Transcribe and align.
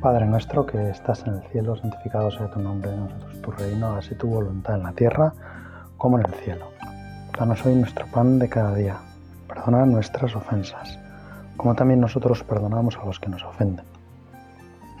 Padre 0.00 0.24
nuestro 0.24 0.64
que 0.64 0.88
estás 0.88 1.26
en 1.26 1.34
el 1.34 1.42
cielo, 1.50 1.76
santificado 1.76 2.30
sea 2.30 2.50
tu 2.50 2.58
nombre, 2.58 2.90
nosotros 2.96 3.42
tu 3.42 3.50
reino, 3.50 3.96
así 3.96 4.14
tu 4.14 4.28
voluntad 4.28 4.76
en 4.76 4.82
la 4.82 4.92
tierra 4.92 5.34
como 5.98 6.18
en 6.18 6.24
el 6.24 6.32
cielo. 6.36 6.70
Danos 7.38 7.66
hoy 7.66 7.74
nuestro 7.74 8.06
pan 8.06 8.38
de 8.38 8.48
cada 8.48 8.74
día. 8.74 8.96
Perdona 9.46 9.84
nuestras 9.84 10.34
ofensas, 10.34 10.98
como 11.58 11.74
también 11.74 12.00
nosotros 12.00 12.42
perdonamos 12.44 12.96
a 12.96 13.04
los 13.04 13.20
que 13.20 13.28
nos 13.28 13.44
ofenden. 13.44 13.84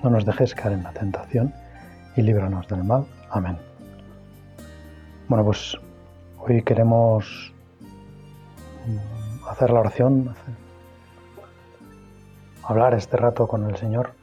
No 0.02 0.10
nos 0.10 0.26
dejes 0.26 0.54
caer 0.54 0.74
en 0.74 0.82
la 0.82 0.92
tentación 0.92 1.54
y 2.14 2.20
líbranos 2.20 2.68
del 2.68 2.84
mal. 2.84 3.06
Amén. 3.30 3.56
Bueno, 5.28 5.46
pues 5.46 5.78
hoy 6.36 6.62
queremos 6.62 7.54
mm, 8.86 9.48
hacer 9.48 9.70
la 9.70 9.80
oración, 9.80 10.34
hablar 12.64 12.92
este 12.92 13.16
rato 13.16 13.48
con 13.48 13.64
el 13.64 13.76
Señor, 13.76 14.19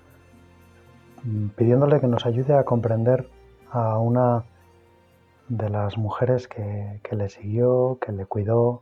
pidiéndole 1.55 1.99
que 1.99 2.07
nos 2.07 2.26
ayude 2.26 2.53
a 2.53 2.63
comprender 2.63 3.30
a 3.71 3.98
una 3.99 4.45
de 5.49 5.70
las 5.70 5.98
mujeres 5.98 6.48
que, 6.48 6.99
le 7.12 7.30
siguió, 7.30 7.98
que 8.02 8.12
le 8.12 8.25
cuidó, 8.25 8.81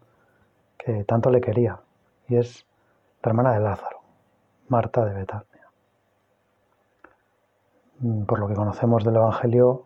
que 0.78 1.04
tanto 1.04 1.30
le 1.30 1.42
quería, 1.42 1.80
y 2.28 2.38
es 2.38 2.66
la 3.24 3.30
hermana 3.30 3.54
de 3.54 3.60
Lázaro, 3.60 4.00
Marta 4.68 5.06
de 5.06 5.14
Betania. 5.14 5.70
Mm, 8.00 8.24
por 8.24 8.40
lo 8.40 8.48
que 8.48 8.56
conocemos 8.56 9.04
del 9.04 9.16
Evangelio, 9.16 9.84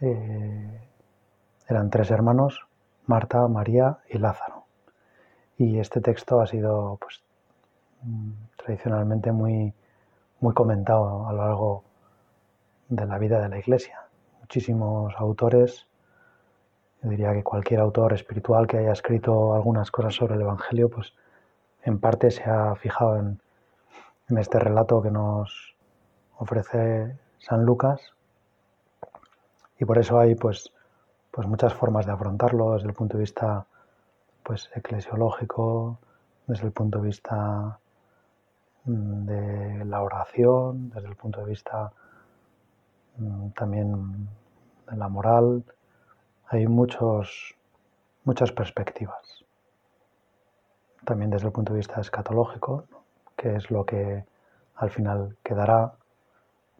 eh, 0.00 0.88
eran 1.68 1.90
tres 1.90 2.10
hermanos, 2.10 2.66
Marta, 3.06 3.46
María 3.48 3.98
y 4.08 4.18
Lázaro. 4.18 4.64
Y 5.56 5.78
este 5.78 6.00
texto 6.00 6.40
ha 6.40 6.46
sido 6.46 6.98
pues, 7.00 7.22
mm, 8.02 8.30
tradicionalmente 8.56 9.32
muy, 9.32 9.74
muy 10.40 10.54
comentado 10.54 11.26
a 11.28 11.32
lo 11.32 11.38
largo 11.44 11.84
de 12.88 13.06
la 13.06 13.18
vida 13.18 13.40
de 13.40 13.48
la 13.48 13.58
Iglesia. 13.58 14.06
Muchísimos 14.40 15.14
autores, 15.16 15.86
yo 17.02 17.10
diría 17.10 17.32
que 17.32 17.42
cualquier 17.42 17.80
autor 17.80 18.12
espiritual 18.12 18.66
que 18.66 18.78
haya 18.78 18.92
escrito 18.92 19.54
algunas 19.54 19.90
cosas 19.90 20.14
sobre 20.14 20.36
el 20.36 20.42
Evangelio, 20.42 20.88
pues 20.88 21.12
en 21.82 21.98
parte 21.98 22.30
se 22.30 22.44
ha 22.44 22.74
fijado 22.76 23.16
en, 23.16 23.40
este 24.36 24.58
relato 24.58 25.00
que 25.00 25.10
nos 25.10 25.74
ofrece 26.36 27.16
San 27.38 27.64
Lucas 27.64 28.12
y 29.78 29.86
por 29.86 29.96
eso 29.96 30.20
hay 30.20 30.34
pues, 30.34 30.70
pues 31.30 31.46
muchas 31.46 31.72
formas 31.72 32.04
de 32.04 32.12
afrontarlo 32.12 32.74
desde 32.74 32.88
el 32.88 32.94
punto 32.94 33.16
de 33.16 33.22
vista 33.22 33.64
pues 34.42 34.70
eclesiológico, 34.74 35.98
desde 36.46 36.66
el 36.66 36.72
punto 36.72 36.98
de 36.98 37.06
vista 37.06 37.78
de 38.88 39.84
la 39.84 40.02
oración, 40.02 40.90
desde 40.90 41.08
el 41.08 41.16
punto 41.16 41.40
de 41.40 41.46
vista 41.46 41.92
mm, 43.18 43.50
también 43.50 44.28
de 44.90 44.96
la 44.96 45.08
moral. 45.08 45.64
Hay 46.48 46.66
muchos, 46.66 47.54
muchas 48.24 48.50
perspectivas. 48.52 49.44
También 51.04 51.30
desde 51.30 51.46
el 51.46 51.52
punto 51.52 51.72
de 51.72 51.78
vista 51.78 52.00
escatológico, 52.00 52.84
qué 53.36 53.56
es 53.56 53.70
lo 53.70 53.84
que 53.84 54.24
al 54.76 54.90
final 54.90 55.36
quedará, 55.42 55.92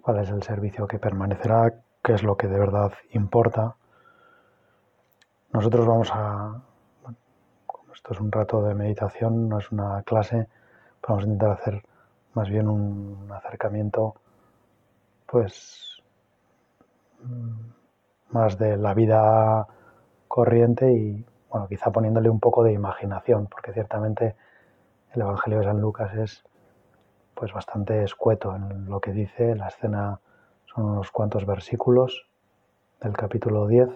cuál 0.00 0.18
es 0.20 0.30
el 0.30 0.42
servicio 0.42 0.86
que 0.86 0.98
permanecerá, 0.98 1.74
qué 2.02 2.14
es 2.14 2.22
lo 2.22 2.36
que 2.36 2.48
de 2.48 2.58
verdad 2.58 2.92
importa. 3.10 3.76
Nosotros 5.52 5.86
vamos 5.86 6.10
a, 6.12 6.60
esto 7.94 8.12
es 8.12 8.20
un 8.20 8.32
rato 8.32 8.62
de 8.62 8.74
meditación, 8.74 9.48
no 9.48 9.58
es 9.58 9.70
una 9.70 10.02
clase, 10.02 10.48
vamos 11.06 11.24
a 11.24 11.26
intentar 11.26 11.50
hacer 11.50 11.82
más 12.34 12.48
bien 12.48 12.68
un 12.68 13.28
acercamiento 13.32 14.14
pues 15.26 16.02
mm, 17.22 17.70
más 18.30 18.58
de 18.58 18.76
la 18.76 18.94
vida 18.94 19.66
corriente 20.26 20.92
y 20.92 21.24
bueno, 21.50 21.66
quizá 21.68 21.90
poniéndole 21.90 22.28
un 22.28 22.40
poco 22.40 22.62
de 22.62 22.72
imaginación, 22.72 23.46
porque 23.46 23.72
ciertamente 23.72 24.36
el 25.14 25.22
Evangelio 25.22 25.58
de 25.60 25.64
San 25.64 25.80
Lucas 25.80 26.14
es 26.14 26.44
pues 27.34 27.52
bastante 27.52 28.02
escueto 28.02 28.54
en 28.54 28.86
lo 28.86 29.00
que 29.00 29.12
dice, 29.12 29.54
la 29.54 29.68
escena 29.68 30.20
son 30.66 30.84
unos 30.84 31.10
cuantos 31.10 31.46
versículos 31.46 32.26
del 33.00 33.16
capítulo 33.16 33.66
10 33.66 33.88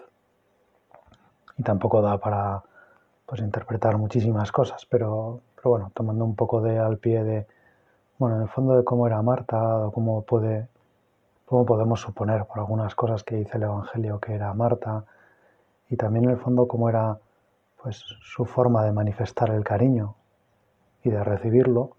y 1.59 1.63
tampoco 1.63 2.01
da 2.01 2.19
para 2.19 2.63
pues 3.27 3.41
interpretar 3.41 3.99
muchísimas 3.99 4.53
cosas, 4.53 4.87
pero, 4.87 5.41
pero 5.57 5.71
bueno, 5.71 5.91
tomando 5.95 6.25
un 6.25 6.37
poco 6.37 6.61
de 6.61 6.79
al 6.79 6.99
pie 6.99 7.25
de 7.25 7.47
bueno, 8.23 8.37
en 8.37 8.43
el 8.43 8.49
fondo 8.49 8.77
de 8.77 8.85
cómo 8.85 9.09
era 9.09 9.21
Marta, 9.21 9.87
o 9.87 9.91
cómo, 9.91 10.23
puede, 10.23 10.69
cómo 11.45 11.67
podemos 11.67 12.01
suponer 12.01 12.45
por 12.45 12.61
algunas 12.61 12.95
cosas 12.95 13.25
que 13.25 13.35
dice 13.35 13.57
el 13.57 13.65
Evangelio 13.65 14.21
que 14.21 14.33
era 14.33 14.55
Marta, 14.55 15.05
y 15.91 15.97
también 15.97 16.27
en 16.27 16.31
el 16.31 16.37
fondo 16.39 16.69
cómo 16.69 16.89
era 16.89 17.19
pues, 17.83 17.97
su 17.97 18.45
forma 18.45 18.85
de 18.85 18.93
manifestar 18.93 19.51
el 19.51 19.65
cariño 19.65 20.15
y 21.03 21.11
de 21.11 21.25
recibirlo, 21.25 21.97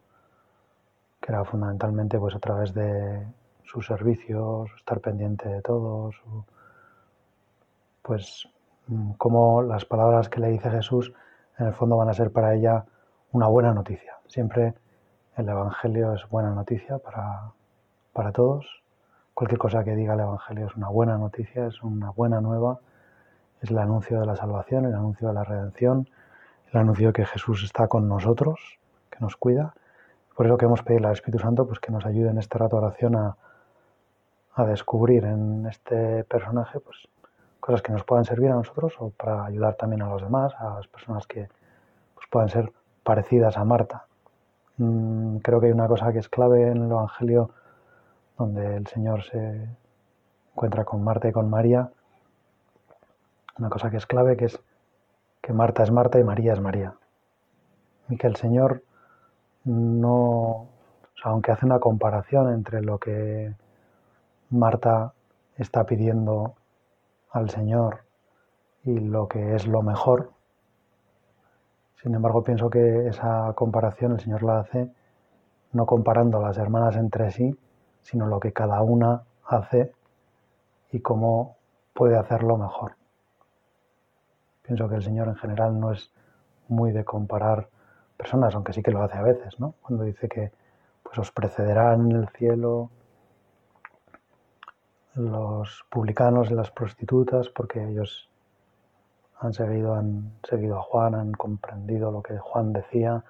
que 1.19 1.33
era 1.33 1.43
fundamentalmente 1.43 2.17
pues, 2.17 2.35
a 2.35 2.39
través 2.39 2.73
de 2.73 3.27
sus 3.65 3.85
servicios, 3.85 4.71
estar 4.77 5.01
pendiente 5.01 5.49
de 5.49 5.61
todos, 5.61 6.15
pues 8.01 8.47
mm, 8.87 9.11
cómo 9.17 9.61
las 9.61 9.83
palabras 9.83 10.29
que 10.29 10.39
le 10.39 10.47
dice 10.51 10.69
Jesús 10.69 11.11
en 11.59 11.65
el 11.65 11.73
fondo 11.73 11.97
van 11.97 12.07
a 12.07 12.13
ser 12.13 12.31
para 12.31 12.53
ella 12.55 12.85
una 13.33 13.47
buena 13.47 13.73
noticia. 13.73 14.13
Siempre 14.27 14.73
el 15.35 15.49
Evangelio 15.49 16.13
es 16.13 16.27
buena 16.29 16.51
noticia 16.51 16.99
para, 16.99 18.31
todos. 18.31 18.83
Cualquier 19.33 19.57
cosa 19.57 19.83
que 19.83 19.95
diga 19.95 20.13
el 20.13 20.19
Evangelio 20.19 20.67
es 20.67 20.75
una 20.75 20.89
buena 20.89 21.17
noticia, 21.17 21.65
es 21.65 21.81
una 21.81 22.11
buena 22.11 22.39
nueva. 22.39 22.79
Es 23.61 23.71
el 23.71 23.79
anuncio 23.79 24.19
de 24.19 24.27
la 24.27 24.35
salvación, 24.35 24.85
el 24.85 24.93
anuncio 24.93 25.27
de 25.27 25.33
la 25.33 25.43
redención, 25.43 26.07
el 26.71 26.79
anuncio 26.79 27.07
de 27.07 27.13
que 27.13 27.25
Jesús 27.25 27.63
está 27.63 27.87
con 27.87 28.07
nosotros, 28.07 28.79
que 29.09 29.19
nos 29.21 29.35
cuida. 29.35 29.73
Por 30.35 30.45
eso 30.45 30.57
queremos 30.57 30.83
pedirle 30.83 31.07
al 31.07 31.13
Espíritu 31.13 31.39
Santo 31.39 31.65
pues, 31.65 31.79
que 31.79 31.91
nos 31.91 32.05
ayude 32.05 32.29
en 32.29 32.37
este 32.37 32.57
rato 32.57 32.77
oración 32.77 33.15
a, 33.15 33.37
descubrir 34.67 35.25
en 35.25 35.65
este 35.65 36.23
personaje 36.25 36.79
pues, 36.79 37.07
cosas 37.59 37.81
que 37.81 37.91
nos 37.91 38.03
puedan 38.03 38.23
servir 38.23 38.51
a 38.51 38.55
nosotros 38.55 38.93
o 38.99 39.09
para 39.09 39.45
ayudar 39.45 39.75
también 39.75 40.03
a 40.03 40.09
los 40.09 40.21
demás, 40.21 40.53
a 40.59 40.75
las 40.75 40.87
personas 40.87 41.25
que 41.25 41.49
pues, 42.13 42.27
puedan 42.29 42.49
ser 42.49 42.71
parecidas 43.03 43.57
a 43.57 43.65
Marta. 43.65 44.05
Mm, 44.77 45.37
creo 45.37 45.59
que 45.59 45.67
hay 45.67 45.71
una 45.71 45.87
cosa 45.87 46.11
que 46.11 46.19
es 46.19 46.29
clave 46.29 46.67
en 46.67 46.77
el 46.83 46.91
Evangelio, 46.91 47.51
donde 48.37 48.77
el 48.77 48.87
Señor 48.87 49.23
se 49.23 49.69
encuentra 50.51 50.85
con 50.85 51.03
Marta 51.03 51.27
y 51.27 51.31
con 51.31 51.49
María. 51.49 51.91
Una 53.57 53.69
cosa 53.69 53.89
que 53.91 53.97
es 53.97 54.05
clave, 54.07 54.35
que 54.37 54.45
es 54.45 54.59
que 55.41 55.53
Marta 55.53 55.83
es 55.83 55.91
Marta 55.91 56.19
y 56.19 56.23
María 56.23 56.53
es 56.53 56.59
María. 56.61 56.95
Y 58.09 58.17
que 58.17 58.27
el 58.27 58.35
Señor 58.35 58.83
no, 59.65 60.67
aunque 61.23 61.51
hace 61.51 61.65
una 61.65 61.79
comparación 61.79 62.53
entre 62.53 62.81
lo 62.81 62.97
que 62.97 63.53
Marta 64.49 65.13
está 65.57 65.85
pidiendo 65.85 66.55
al 67.31 67.49
Señor 67.49 68.03
y 68.83 68.99
lo 68.99 69.27
que 69.27 69.55
es 69.55 69.67
lo 69.67 69.81
mejor, 69.81 70.31
sin 72.03 72.13
embargo, 72.15 72.43
pienso 72.43 72.69
que 72.69 73.07
esa 73.07 73.53
comparación 73.55 74.11
el 74.11 74.19
Señor 74.19 74.43
la 74.43 74.59
hace 74.59 74.91
no 75.71 75.85
comparando 75.85 76.37
a 76.37 76.41
las 76.41 76.57
hermanas 76.57 76.97
entre 76.97 77.31
sí, 77.31 77.57
sino 78.01 78.27
lo 78.27 78.41
que 78.41 78.51
cada 78.51 78.81
una 78.81 79.23
hace 79.45 79.93
y 80.91 80.99
cómo 80.99 81.55
puede 81.93 82.17
hacerlo 82.17 82.57
mejor. 82.57 82.97
Pienso 84.63 84.89
que 84.89 84.95
el 84.95 85.01
Señor 85.01 85.29
en 85.29 85.35
general 85.35 85.79
no 85.79 85.93
es 85.93 86.11
muy 86.67 86.91
de 86.91 87.05
comparar 87.05 87.69
personas, 88.17 88.53
aunque 88.53 88.73
sí 88.73 88.83
que 88.83 88.91
lo 88.91 89.01
hace 89.01 89.17
a 89.17 89.21
veces, 89.21 89.57
¿no? 89.61 89.75
Cuando 89.81 90.03
dice 90.03 90.27
que 90.27 90.51
pues 91.03 91.17
os 91.19 91.31
precederán 91.31 92.11
en 92.11 92.17
el 92.17 92.27
cielo 92.29 92.89
los 95.15 95.85
publicanos 95.89 96.51
y 96.51 96.53
las 96.53 96.69
prostitutas 96.69 97.47
porque 97.47 97.81
ellos 97.81 98.29
han 99.43 99.53
seguido, 99.53 99.93
han 99.95 100.31
seguido 100.43 100.77
a 100.77 100.81
Juan, 100.81 101.15
han 101.15 101.33
comprendido 101.33 102.11
lo 102.11 102.23
que 102.23 102.37
Juan 102.37 102.71
decía 102.71 103.23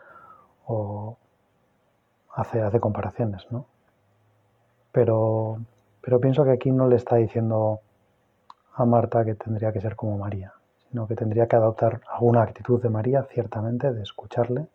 o 0.68 1.18
hace, 2.36 2.62
hace 2.62 2.80
comparaciones, 2.80 3.46
¿no? 3.52 3.66
Pero, 4.92 5.58
pero 6.02 6.20
pienso 6.20 6.44
que 6.44 6.52
aquí 6.52 6.72
no 6.72 6.88
le 6.88 6.98
está 6.98 7.16
diciendo 7.16 7.80
a 8.76 8.86
Marta 8.86 9.26
que 9.26 9.34
tendría 9.34 9.74
que 9.74 9.82
ser 9.82 9.96
como 9.96 10.18
María, 10.18 10.54
sino 10.90 11.08
que 11.08 11.16
tendría 11.16 11.48
que 11.48 11.56
adoptar 11.56 12.02
alguna 12.08 12.44
actitud 12.44 12.82
de 12.82 12.90
María, 12.90 13.24
ciertamente, 13.24 13.92
de 13.92 14.04
escucharle, 14.04 14.68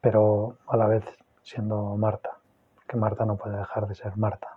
pero 0.00 0.56
a 0.66 0.78
la 0.78 0.86
vez 0.86 1.04
siendo 1.42 1.96
Marta, 1.96 2.38
porque 2.74 2.96
Marta 2.96 3.26
no 3.26 3.36
puede 3.36 3.58
dejar 3.58 3.86
de 3.86 3.94
ser 3.94 4.16
Marta. 4.16 4.53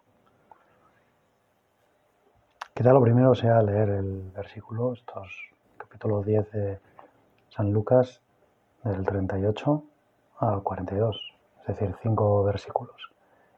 Quizá 2.78 2.94
lo 2.94 3.02
primero 3.02 3.34
sea 3.34 3.64
leer 3.64 3.90
el 3.90 4.30
versículo, 4.36 4.94
estos 4.94 5.50
capítulo 5.78 6.22
10 6.22 6.52
de 6.52 6.80
San 7.50 7.74
Lucas, 7.74 8.22
del 8.84 9.04
38 9.04 9.84
al 10.38 10.62
42, 10.62 11.34
es 11.62 11.66
decir, 11.66 11.96
cinco 12.04 12.44
versículos. 12.44 13.10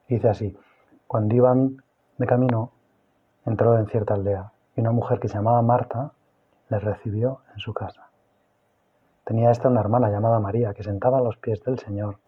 Dice 0.08 0.30
así, 0.30 0.58
Cuando 1.06 1.36
iban 1.36 1.84
de 2.18 2.26
camino, 2.26 2.72
entró 3.46 3.78
en 3.78 3.88
cierta 3.88 4.14
aldea 4.14 4.54
y 4.78 4.80
una 4.80 4.94
mujer 4.94 5.20
que 5.20 5.28
se 5.28 5.36
llamaba 5.36 5.62
Marta 5.64 6.14
le 6.70 6.80
recibió 6.80 7.42
en 7.54 7.60
su 7.60 7.74
casa. 7.74 8.08
Tenía 9.26 9.52
esta 9.52 9.68
una 9.68 9.82
hermana 9.82 10.10
llamada 10.10 10.40
María 10.40 10.74
que 10.74 10.84
sentada 10.84 11.18
a 11.18 11.22
los 11.22 11.36
pies 11.36 11.62
del 11.66 11.78
Señor 11.78 12.20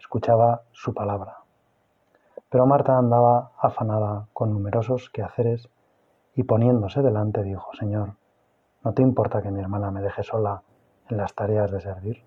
escuchaba 0.00 0.62
su 0.72 0.92
palabra. 0.92 1.36
Pero 2.50 2.66
Marta 2.66 2.98
andaba 2.98 3.52
afanada 3.60 4.26
con 4.32 4.52
numerosos 4.52 5.08
quehaceres 5.10 5.68
y 6.36 6.42
poniéndose 6.42 7.00
delante 7.00 7.42
dijo, 7.42 7.74
Señor, 7.74 8.14
¿no 8.84 8.92
te 8.92 9.00
importa 9.00 9.40
que 9.40 9.50
mi 9.50 9.60
hermana 9.60 9.90
me 9.90 10.02
deje 10.02 10.22
sola 10.22 10.62
en 11.08 11.16
las 11.16 11.34
tareas 11.34 11.70
de 11.70 11.80
servir? 11.80 12.22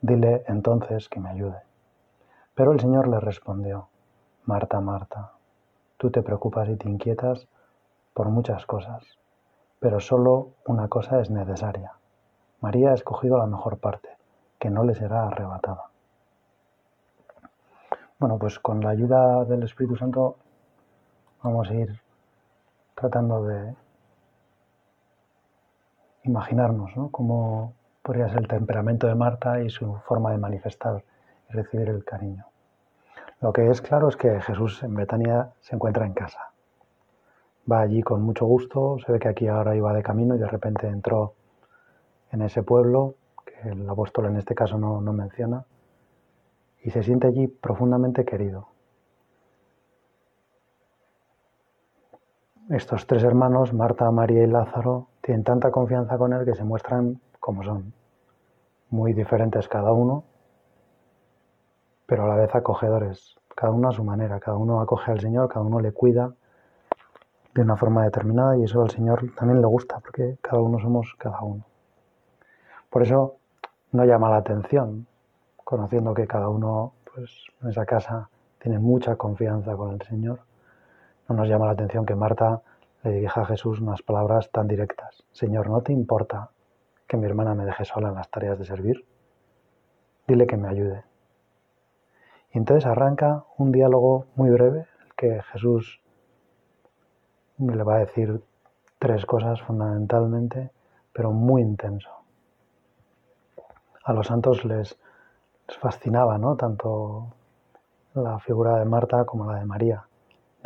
Dile 0.00 0.44
entonces 0.46 1.08
que 1.08 1.18
me 1.18 1.30
ayude. 1.30 1.60
Pero 2.54 2.70
el 2.70 2.78
Señor 2.78 3.08
le 3.08 3.18
respondió, 3.18 3.88
Marta, 4.44 4.80
Marta, 4.80 5.32
tú 5.96 6.10
te 6.12 6.22
preocupas 6.22 6.68
y 6.68 6.76
te 6.76 6.88
inquietas 6.88 7.48
por 8.14 8.28
muchas 8.28 8.64
cosas, 8.64 9.04
pero 9.80 9.98
solo 9.98 10.52
una 10.64 10.86
cosa 10.86 11.20
es 11.20 11.28
necesaria. 11.28 11.94
María 12.60 12.92
ha 12.92 12.94
escogido 12.94 13.38
la 13.38 13.46
mejor 13.46 13.78
parte, 13.78 14.10
que 14.60 14.70
no 14.70 14.84
le 14.84 14.94
será 14.94 15.26
arrebatada. 15.26 15.90
Bueno, 18.20 18.38
pues 18.38 18.60
con 18.60 18.80
la 18.80 18.90
ayuda 18.90 19.44
del 19.44 19.64
Espíritu 19.64 19.96
Santo 19.96 20.36
vamos 21.42 21.68
a 21.68 21.74
ir 21.74 22.05
tratando 22.96 23.44
de 23.44 23.74
imaginarnos 26.24 26.96
¿no? 26.96 27.10
cómo 27.10 27.74
podría 28.02 28.28
ser 28.28 28.38
el 28.38 28.48
temperamento 28.48 29.06
de 29.06 29.14
Marta 29.14 29.60
y 29.62 29.70
su 29.70 29.96
forma 30.06 30.32
de 30.32 30.38
manifestar 30.38 31.04
y 31.48 31.52
recibir 31.52 31.88
el 31.88 32.04
cariño. 32.04 32.46
Lo 33.40 33.52
que 33.52 33.70
es 33.70 33.82
claro 33.82 34.08
es 34.08 34.16
que 34.16 34.40
Jesús 34.40 34.82
en 34.82 34.94
Betania 34.94 35.52
se 35.60 35.76
encuentra 35.76 36.06
en 36.06 36.14
casa. 36.14 36.52
Va 37.70 37.80
allí 37.80 38.02
con 38.02 38.22
mucho 38.22 38.46
gusto, 38.46 38.96
se 39.04 39.12
ve 39.12 39.18
que 39.18 39.28
aquí 39.28 39.46
ahora 39.46 39.76
iba 39.76 39.92
de 39.92 40.02
camino 40.02 40.34
y 40.34 40.38
de 40.38 40.48
repente 40.48 40.86
entró 40.86 41.34
en 42.32 42.42
ese 42.42 42.62
pueblo, 42.62 43.16
que 43.44 43.68
el 43.68 43.88
apóstol 43.88 44.26
en 44.26 44.36
este 44.36 44.54
caso 44.54 44.78
no, 44.78 45.00
no 45.00 45.12
menciona, 45.12 45.66
y 46.82 46.90
se 46.90 47.02
siente 47.02 47.26
allí 47.26 47.46
profundamente 47.46 48.24
querido. 48.24 48.68
Estos 52.70 53.06
tres 53.06 53.22
hermanos, 53.22 53.72
Marta, 53.72 54.10
María 54.10 54.42
y 54.42 54.48
Lázaro, 54.48 55.06
tienen 55.20 55.44
tanta 55.44 55.70
confianza 55.70 56.18
con 56.18 56.32
él 56.32 56.44
que 56.44 56.56
se 56.56 56.64
muestran 56.64 57.20
como 57.38 57.62
son, 57.62 57.92
muy 58.90 59.12
diferentes 59.12 59.68
cada 59.68 59.92
uno, 59.92 60.24
pero 62.06 62.24
a 62.24 62.28
la 62.28 62.34
vez 62.34 62.52
acogedores, 62.56 63.36
cada 63.54 63.72
uno 63.72 63.90
a 63.90 63.92
su 63.92 64.02
manera, 64.02 64.40
cada 64.40 64.56
uno 64.56 64.80
acoge 64.80 65.12
al 65.12 65.20
Señor, 65.20 65.48
cada 65.48 65.64
uno 65.64 65.78
le 65.78 65.92
cuida 65.92 66.32
de 67.54 67.62
una 67.62 67.76
forma 67.76 68.02
determinada 68.02 68.56
y 68.56 68.64
eso 68.64 68.82
al 68.82 68.90
Señor 68.90 69.32
también 69.36 69.60
le 69.60 69.66
gusta, 69.68 70.00
porque 70.00 70.36
cada 70.42 70.60
uno 70.60 70.80
somos 70.80 71.14
cada 71.18 71.40
uno. 71.42 71.64
Por 72.90 73.02
eso 73.04 73.36
no 73.92 74.04
llama 74.04 74.28
la 74.28 74.38
atención, 74.38 75.06
conociendo 75.62 76.14
que 76.14 76.26
cada 76.26 76.48
uno 76.48 76.94
pues, 77.14 77.46
en 77.62 77.68
esa 77.68 77.86
casa 77.86 78.28
tiene 78.58 78.80
mucha 78.80 79.14
confianza 79.14 79.76
con 79.76 79.92
el 79.92 80.02
Señor, 80.02 80.40
no 81.28 81.34
nos 81.36 81.48
llama 81.48 81.66
la 81.66 81.72
atención 81.72 82.06
que 82.06 82.14
Marta 82.14 82.62
le 83.02 83.12
dirija 83.12 83.42
a 83.42 83.46
Jesús 83.46 83.80
unas 83.80 84.02
palabras 84.02 84.50
tan 84.50 84.68
directas. 84.68 85.24
Señor, 85.32 85.68
¿no 85.68 85.82
te 85.82 85.92
importa 85.92 86.50
que 87.06 87.16
mi 87.16 87.26
hermana 87.26 87.54
me 87.54 87.64
deje 87.64 87.84
sola 87.84 88.08
en 88.08 88.14
las 88.14 88.30
tareas 88.30 88.58
de 88.58 88.64
servir? 88.64 89.04
Dile 90.26 90.46
que 90.46 90.56
me 90.56 90.68
ayude. 90.68 91.04
Y 92.52 92.58
entonces 92.58 92.86
arranca 92.86 93.44
un 93.58 93.70
diálogo 93.70 94.26
muy 94.34 94.50
breve, 94.50 94.86
el 95.04 95.14
que 95.14 95.42
Jesús 95.52 96.00
le 97.58 97.82
va 97.82 97.96
a 97.96 98.00
decir 98.00 98.42
tres 98.98 99.26
cosas 99.26 99.60
fundamentalmente, 99.62 100.70
pero 101.12 101.30
muy 101.32 101.62
intenso. 101.62 102.10
A 104.04 104.12
los 104.12 104.26
santos 104.26 104.64
les, 104.64 104.98
les 105.68 105.78
fascinaba 105.78 106.38
¿no? 106.38 106.56
tanto 106.56 107.34
la 108.14 108.38
figura 108.38 108.78
de 108.78 108.84
Marta 108.84 109.24
como 109.24 109.50
la 109.50 109.58
de 109.58 109.64
María. 109.64 110.05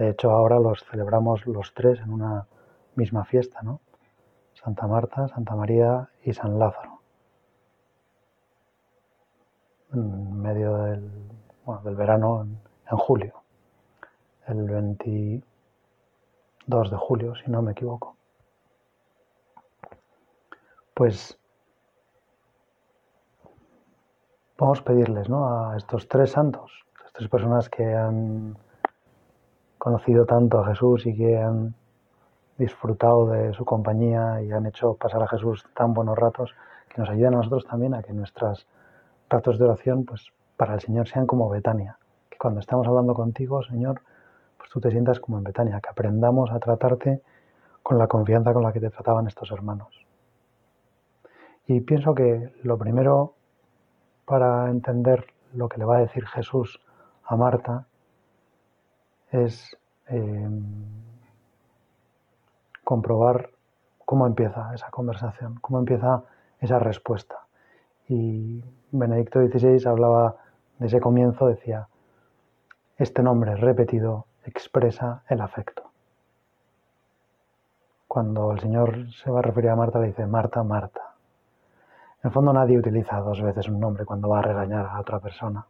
De 0.00 0.08
hecho, 0.08 0.31
ahora 0.31 0.58
los 0.58 0.82
celebramos 0.87 1.47
los 1.47 1.75
tres 1.75 2.00
en 2.00 2.11
una 2.11 2.47
misma 2.94 3.26
fiesta, 3.26 3.61
¿no? 3.61 3.82
Santa 4.55 4.87
Marta, 4.87 5.29
Santa 5.29 5.55
María 5.55 6.08
y 6.25 6.32
San 6.32 6.58
Lázaro. 6.58 7.02
En 9.93 10.41
medio 10.41 10.75
del, 10.79 11.11
del 11.85 11.97
verano, 11.97 12.49
en, 12.91 12.97
julio, 12.97 13.43
el 14.47 14.70
22 14.70 15.44
de 16.91 16.97
julio, 16.97 17.35
si 17.35 17.50
no 17.50 17.61
me 17.61 17.73
equivoco. 17.73 18.17
Pues 20.94 21.38
vamos 24.56 24.81
a 24.81 24.85
pedirles 24.85 25.29
¿no? 25.29 25.69
a 25.69 25.76
estos 25.76 26.08
tres 26.08 26.31
santos, 26.31 26.87
estas 26.97 27.12
tres 27.12 27.29
personas 27.29 27.69
que 27.69 27.85
han 27.85 28.56
conocido 29.80 30.26
tanto 30.26 30.60
a 30.60 30.66
Jesús 30.66 31.06
y 31.06 31.16
que 31.16 31.38
han 31.38 31.74
disfrutado 32.58 33.28
de 33.28 33.54
su 33.54 33.64
compañía 33.64 34.42
y 34.42 34.52
han 34.52 34.66
hecho 34.66 34.92
pasar 34.94 35.22
a 35.22 35.26
Jesús 35.26 35.64
tan 35.74 35.94
buenos 35.94 36.18
ratos, 36.18 36.54
que 36.90 37.00
nos 37.00 37.08
ayuden 37.08 37.32
a 37.32 37.36
nosotros 37.38 37.64
también 37.64 37.94
a 37.94 38.02
que 38.02 38.12
nuestros 38.12 38.68
ratos 39.30 39.58
de 39.58 39.64
oración, 39.64 40.04
pues 40.04 40.32
para 40.58 40.74
el 40.74 40.80
Señor 40.80 41.08
sean 41.08 41.26
como 41.26 41.48
Betania. 41.48 41.98
Que 42.28 42.36
cuando 42.36 42.60
estamos 42.60 42.86
hablando 42.86 43.14
contigo, 43.14 43.62
Señor, 43.62 44.02
pues 44.58 44.68
tú 44.68 44.80
te 44.80 44.90
sientas 44.90 45.18
como 45.18 45.38
en 45.38 45.44
Betania, 45.44 45.80
que 45.80 45.88
aprendamos 45.88 46.50
a 46.50 46.58
tratarte 46.58 47.22
con 47.82 47.96
la 47.96 48.06
confianza 48.06 48.52
con 48.52 48.62
la 48.62 48.74
que 48.74 48.80
te 48.80 48.90
trataban 48.90 49.26
estos 49.28 49.50
hermanos. 49.50 50.06
Y 51.66 51.80
pienso 51.80 52.14
que 52.14 52.52
lo 52.62 52.76
primero 52.76 53.32
para 54.26 54.68
entender 54.68 55.24
lo 55.54 55.70
que 55.70 55.78
le 55.78 55.86
va 55.86 55.96
a 55.96 56.00
decir 56.00 56.26
Jesús 56.26 56.82
a 57.24 57.34
Marta 57.36 57.86
es 59.30 59.76
em, 60.06 60.62
comprobar 62.84 63.50
cómo 64.04 64.26
empieza 64.26 64.75
esa 64.75 64.90
conversación, 64.90 65.58
cómo 65.60 65.78
empieza 65.78 66.25
esa 66.58 66.78
respuesta. 66.78 67.37
Y 68.08 68.64
Benedicto 68.90 69.40
XVI 69.40 69.88
hablaba 69.88 70.37
de 70.78 70.87
ese 70.87 71.00
comienzo, 71.00 71.46
decía, 71.46 71.87
este 72.99 73.22
nombre 73.22 73.54
repetido 73.54 74.26
expresa 74.44 75.22
el 75.28 75.40
afecto. 75.40 75.84
Cuando 78.08 78.50
el 78.50 78.58
Señor 78.58 79.12
se 79.12 79.30
va 79.30 79.38
a 79.38 79.42
referir 79.42 79.70
a 79.70 79.76
Marta, 79.76 80.00
le 80.00 80.08
dice, 80.08 80.26
Marta, 80.26 80.64
Marta. 80.64 81.14
En 82.22 82.28
el 82.28 82.32
fondo 82.32 82.52
nadie 82.52 82.76
utiliza 82.76 83.20
dos 83.20 83.40
veces 83.40 83.68
un 83.68 83.78
nombre 83.78 84.04
cuando 84.04 84.28
va 84.28 84.40
a 84.40 84.42
regañar 84.42 84.87
a 84.87 85.00
otra 85.00 85.20
persona. 85.20 85.64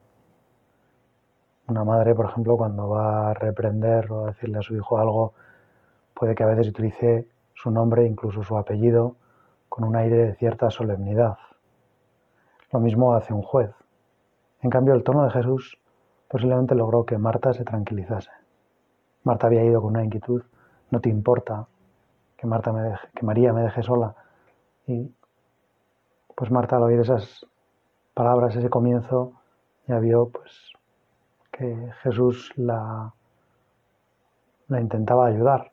Una 1.70 1.84
madre, 1.84 2.16
por 2.16 2.26
ejemplo, 2.26 2.56
cuando 2.56 2.88
va 2.88 3.30
a 3.30 3.34
reprender 3.34 4.10
o 4.10 4.24
a 4.24 4.26
decirle 4.32 4.58
a 4.58 4.62
su 4.62 4.74
hijo 4.74 4.98
algo, 4.98 5.34
puede 6.14 6.34
que 6.34 6.42
a 6.42 6.46
veces 6.46 6.66
utilice 6.66 7.28
su 7.54 7.70
nombre, 7.70 8.04
incluso 8.08 8.42
su 8.42 8.58
apellido, 8.58 9.14
con 9.68 9.84
un 9.84 9.94
aire 9.94 10.16
de 10.16 10.34
cierta 10.34 10.68
solemnidad. 10.72 11.38
Lo 12.72 12.80
mismo 12.80 13.14
hace 13.14 13.32
un 13.32 13.42
juez. 13.42 13.70
En 14.62 14.68
cambio, 14.68 14.94
el 14.94 15.04
tono 15.04 15.22
de 15.22 15.30
Jesús 15.30 15.78
posiblemente 16.26 16.74
logró 16.74 17.06
que 17.06 17.18
Marta 17.18 17.52
se 17.52 17.62
tranquilizase. 17.62 18.32
Marta 19.22 19.46
había 19.46 19.62
ido 19.62 19.80
con 19.80 19.90
una 19.90 20.02
inquietud, 20.02 20.42
no 20.90 21.00
te 21.00 21.08
importa 21.08 21.68
que, 22.36 22.48
Marta 22.48 22.72
me 22.72 22.82
deje, 22.82 23.06
que 23.14 23.24
María 23.24 23.52
me 23.52 23.62
deje 23.62 23.84
sola. 23.84 24.16
Y 24.88 25.14
pues 26.34 26.50
Marta 26.50 26.78
al 26.78 26.82
oír 26.82 26.98
esas 26.98 27.46
palabras, 28.12 28.56
ese 28.56 28.68
comienzo, 28.68 29.34
ya 29.86 30.00
vio 30.00 30.30
pues 30.30 30.72
Jesús 32.02 32.52
la, 32.56 33.12
la 34.68 34.80
intentaba 34.80 35.26
ayudar 35.26 35.72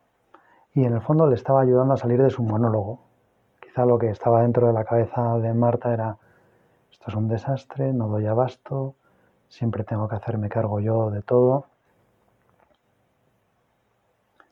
y 0.73 0.83
en 0.83 0.93
el 0.93 1.01
fondo 1.01 1.27
le 1.27 1.35
estaba 1.35 1.61
ayudando 1.61 1.93
a 1.93 1.97
salir 1.97 2.21
de 2.21 2.29
su 2.29 2.43
monólogo. 2.43 2.99
Quizá 3.61 3.85
lo 3.85 3.97
que 3.97 4.09
estaba 4.09 4.41
dentro 4.41 4.67
de 4.67 4.73
la 4.73 4.83
cabeza 4.83 5.37
de 5.39 5.53
Marta 5.53 5.93
era, 5.93 6.17
esto 6.91 7.05
es 7.07 7.15
un 7.15 7.27
desastre, 7.27 7.93
no 7.93 8.07
doy 8.09 8.25
abasto, 8.25 8.95
siempre 9.47 9.83
tengo 9.83 10.07
que 10.07 10.15
hacerme 10.15 10.49
cargo 10.49 10.79
yo 10.79 11.09
de 11.09 11.21
todo. 11.21 11.65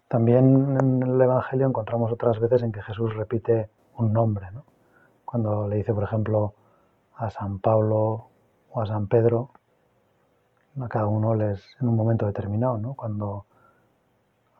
También 0.08 0.78
en 0.80 1.04
el 1.04 1.22
Evangelio 1.22 1.68
encontramos 1.68 2.12
otras 2.12 2.40
veces 2.40 2.64
en 2.64 2.72
que 2.72 2.82
Jesús 2.82 3.16
repite 3.16 3.70
un 3.98 4.14
nombre, 4.14 4.48
cuando 5.26 5.68
le 5.68 5.78
dice, 5.78 5.94
por 5.94 6.04
ejemplo, 6.04 6.54
a 7.18 7.30
San 7.30 7.60
Pablo 7.60 8.28
o 8.72 8.82
a 8.82 8.86
San 8.86 9.08
Pedro, 9.08 9.50
a 10.82 10.88
cada 10.88 11.08
uno 11.08 11.36
les 11.36 11.64
en 11.80 11.88
un 11.88 11.96
momento 11.96 12.26
determinado, 12.26 12.78
¿no? 12.78 12.94
Cuando 12.94 13.46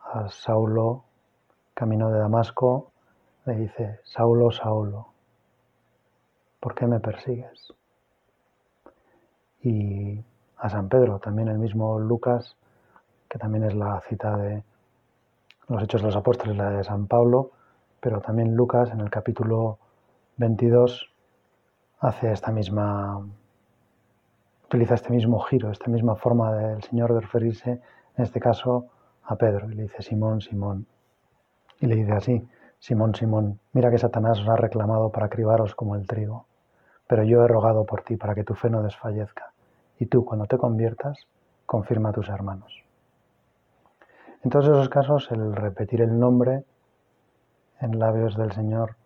a 0.02 0.28
Saulo, 0.28 1.04
camino 1.74 2.10
de 2.10 2.18
Damasco, 2.18 2.92
le 3.44 3.56
dice, 3.56 4.00
Saulo, 4.04 4.50
Saulo, 4.50 5.08
¿por 6.60 6.74
qué 6.74 6.86
me 6.86 7.00
persigues? 7.00 7.72
Y 9.62 10.24
a 10.58 10.68
San 10.68 10.88
Pedro, 10.88 11.18
también 11.18 11.48
el 11.48 11.58
mismo 11.58 11.98
Lucas, 11.98 12.56
que 13.28 13.38
también 13.38 13.64
es 13.64 13.74
la 13.74 14.00
cita 14.08 14.36
de 14.36 14.62
los 15.68 15.82
Hechos 15.82 16.00
de 16.00 16.06
los 16.06 16.16
Apóstoles, 16.16 16.56
la 16.56 16.70
de 16.70 16.84
San 16.84 17.06
Pablo, 17.06 17.50
pero 18.00 18.20
también 18.20 18.54
Lucas 18.54 18.90
en 18.90 19.00
el 19.00 19.10
capítulo 19.10 19.78
22 20.36 21.10
hace 22.00 22.32
esta 22.32 22.52
misma, 22.52 23.26
utiliza 24.66 24.94
este 24.94 25.10
mismo 25.10 25.40
giro, 25.40 25.70
esta 25.70 25.88
misma 25.88 26.16
forma 26.16 26.52
del 26.54 26.82
Señor 26.82 27.14
de 27.14 27.20
referirse, 27.20 27.80
en 28.16 28.24
este 28.24 28.40
caso, 28.40 28.86
a 29.22 29.36
Pedro. 29.36 29.70
Y 29.70 29.74
le 29.74 29.82
dice, 29.84 30.02
Simón, 30.02 30.40
Simón. 30.40 30.86
Y 31.80 31.86
le 31.86 31.96
dice 31.96 32.12
así, 32.12 32.48
Simón, 32.78 33.14
Simón, 33.14 33.60
mira 33.72 33.90
que 33.90 33.98
Satanás 33.98 34.40
os 34.40 34.48
ha 34.48 34.56
reclamado 34.56 35.10
para 35.10 35.28
cribaros 35.28 35.74
como 35.74 35.94
el 35.94 36.06
trigo, 36.06 36.46
pero 37.06 37.22
yo 37.22 37.42
he 37.42 37.48
rogado 37.48 37.84
por 37.84 38.02
ti 38.02 38.16
para 38.16 38.34
que 38.34 38.44
tu 38.44 38.54
fe 38.54 38.70
no 38.70 38.82
desfallezca. 38.82 39.52
Y 39.98 40.06
tú, 40.06 40.24
cuando 40.24 40.46
te 40.46 40.58
conviertas, 40.58 41.26
confirma 41.64 42.10
a 42.10 42.12
tus 42.12 42.28
hermanos. 42.28 42.82
En 44.42 44.50
todos 44.50 44.66
esos 44.66 44.88
casos, 44.88 45.30
el 45.30 45.54
repetir 45.54 46.02
el 46.02 46.18
nombre 46.18 46.64
en 47.80 47.98
labios 47.98 48.36
del 48.36 48.52
Señor 48.52 48.96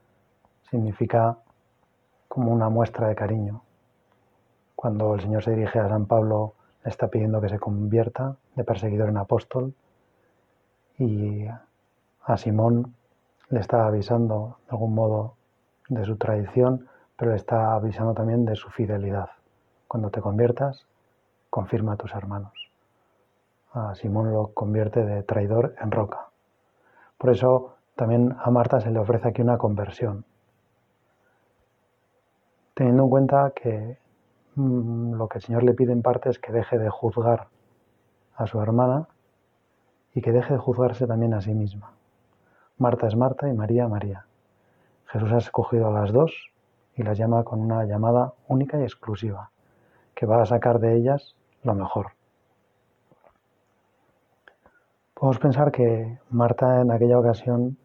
significa 0.70 1.38
como 2.28 2.52
una 2.52 2.68
muestra 2.68 3.08
de 3.08 3.14
cariño. 3.14 3.62
Cuando 4.80 5.14
el 5.14 5.20
Señor 5.20 5.44
se 5.44 5.50
dirige 5.50 5.78
a 5.78 5.88
San 5.88 6.06
Pablo, 6.06 6.54
le 6.84 6.90
está 6.90 7.08
pidiendo 7.08 7.42
que 7.42 7.50
se 7.50 7.58
convierta 7.58 8.36
de 8.54 8.64
perseguidor 8.64 9.10
en 9.10 9.18
apóstol 9.18 9.74
y 10.96 11.44
a 12.22 12.36
Simón 12.38 12.94
le 13.50 13.60
está 13.60 13.86
avisando 13.86 14.56
de 14.64 14.70
algún 14.70 14.94
modo 14.94 15.34
de 15.90 16.04
su 16.06 16.16
tradición, 16.16 16.88
pero 17.16 17.32
le 17.32 17.36
está 17.36 17.74
avisando 17.74 18.14
también 18.14 18.46
de 18.46 18.56
su 18.56 18.70
fidelidad. 18.70 19.28
Cuando 19.86 20.08
te 20.08 20.22
conviertas, 20.22 20.86
confirma 21.50 21.92
a 21.92 21.96
tus 21.96 22.14
hermanos 22.14 22.70
a 23.72 23.94
Simón 23.94 24.32
lo 24.32 24.48
convierte 24.48 25.04
de 25.04 25.22
traidor 25.22 25.74
en 25.80 25.90
roca. 25.90 26.28
Por 27.18 27.30
eso 27.30 27.76
también 27.94 28.34
a 28.42 28.50
Marta 28.50 28.80
se 28.80 28.90
le 28.90 28.98
ofrece 28.98 29.28
aquí 29.28 29.42
una 29.42 29.58
conversión. 29.58 30.24
Teniendo 32.74 33.04
en 33.04 33.10
cuenta 33.10 33.52
que 33.54 33.98
lo 34.56 35.28
que 35.28 35.38
el 35.38 35.44
Señor 35.44 35.62
le 35.62 35.74
pide 35.74 35.92
en 35.92 36.02
parte 36.02 36.30
es 36.30 36.38
que 36.38 36.52
deje 36.52 36.78
de 36.78 36.90
juzgar 36.90 37.48
a 38.34 38.46
su 38.46 38.60
hermana 38.60 39.08
y 40.14 40.22
que 40.22 40.32
deje 40.32 40.54
de 40.54 40.58
juzgarse 40.58 41.06
también 41.06 41.34
a 41.34 41.40
sí 41.40 41.54
misma. 41.54 41.92
Marta 42.78 43.06
es 43.06 43.16
Marta 43.16 43.48
y 43.48 43.52
María 43.52 43.86
María. 43.88 44.24
Jesús 45.06 45.32
ha 45.32 45.38
escogido 45.38 45.88
a 45.88 45.92
las 45.92 46.12
dos 46.12 46.50
y 46.96 47.02
las 47.02 47.18
llama 47.18 47.44
con 47.44 47.60
una 47.60 47.84
llamada 47.84 48.32
única 48.48 48.78
y 48.78 48.82
exclusiva, 48.82 49.50
que 50.14 50.26
va 50.26 50.42
a 50.42 50.46
sacar 50.46 50.80
de 50.80 50.96
ellas 50.96 51.36
lo 51.62 51.74
mejor. 51.74 52.12
Podemos 55.14 55.38
pensar 55.38 55.70
que 55.70 56.18
Marta 56.30 56.80
en 56.80 56.90
aquella 56.90 57.18
ocasión 57.18 57.76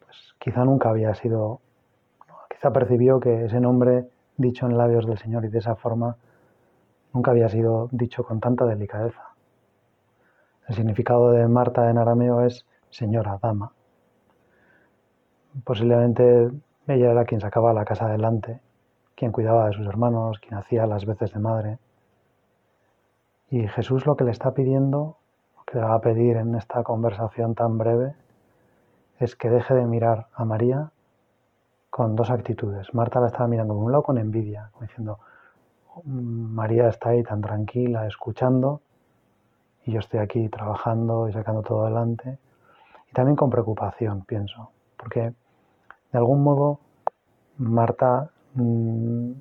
pues, 0.00 0.34
quizá 0.38 0.64
nunca 0.64 0.90
había 0.90 1.14
sido, 1.14 1.60
quizá 2.50 2.70
percibió 2.70 3.18
que 3.20 3.46
ese 3.46 3.58
nombre 3.58 4.11
dicho 4.36 4.66
en 4.66 4.76
labios 4.76 5.06
del 5.06 5.18
Señor 5.18 5.44
y 5.44 5.48
de 5.48 5.58
esa 5.58 5.76
forma 5.76 6.16
nunca 7.12 7.30
había 7.30 7.48
sido 7.48 7.88
dicho 7.92 8.24
con 8.24 8.40
tanta 8.40 8.64
delicadeza. 8.64 9.34
El 10.68 10.74
significado 10.74 11.32
de 11.32 11.46
Marta 11.48 11.90
en 11.90 11.98
arameo 11.98 12.42
es 12.42 12.64
señora, 12.90 13.38
dama. 13.42 13.72
Posiblemente 15.64 16.50
ella 16.86 17.10
era 17.10 17.24
quien 17.24 17.40
sacaba 17.40 17.72
la 17.72 17.84
casa 17.84 18.06
adelante, 18.06 18.60
quien 19.14 19.32
cuidaba 19.32 19.66
de 19.66 19.74
sus 19.74 19.86
hermanos, 19.86 20.38
quien 20.38 20.54
hacía 20.54 20.86
las 20.86 21.04
veces 21.04 21.32
de 21.32 21.40
madre. 21.40 21.78
Y 23.50 23.68
Jesús 23.68 24.06
lo 24.06 24.16
que 24.16 24.24
le 24.24 24.30
está 24.30 24.54
pidiendo 24.54 25.18
que 25.66 25.78
le 25.78 25.84
va 25.84 25.94
a 25.94 26.00
pedir 26.00 26.36
en 26.36 26.54
esta 26.54 26.82
conversación 26.82 27.54
tan 27.54 27.78
breve 27.78 28.14
es 29.18 29.36
que 29.36 29.50
deje 29.50 29.74
de 29.74 29.86
mirar 29.86 30.26
a 30.34 30.44
María 30.44 30.90
con 31.92 32.16
dos 32.16 32.30
actitudes. 32.30 32.94
Marta 32.94 33.20
la 33.20 33.26
estaba 33.26 33.46
mirando 33.46 33.74
por 33.74 33.84
un 33.84 33.92
lado 33.92 34.02
con 34.02 34.16
envidia, 34.16 34.70
diciendo, 34.80 35.18
María 36.06 36.88
está 36.88 37.10
ahí 37.10 37.22
tan 37.22 37.42
tranquila, 37.42 38.06
escuchando, 38.06 38.80
y 39.84 39.92
yo 39.92 39.98
estoy 39.98 40.20
aquí 40.20 40.48
trabajando 40.48 41.28
y 41.28 41.34
sacando 41.34 41.60
todo 41.60 41.82
adelante. 41.82 42.38
Y 43.10 43.12
también 43.12 43.36
con 43.36 43.50
preocupación, 43.50 44.24
pienso, 44.24 44.70
porque 44.96 45.34
de 46.12 46.18
algún 46.18 46.42
modo 46.42 46.80
Marta 47.58 48.30
mm, 48.54 49.32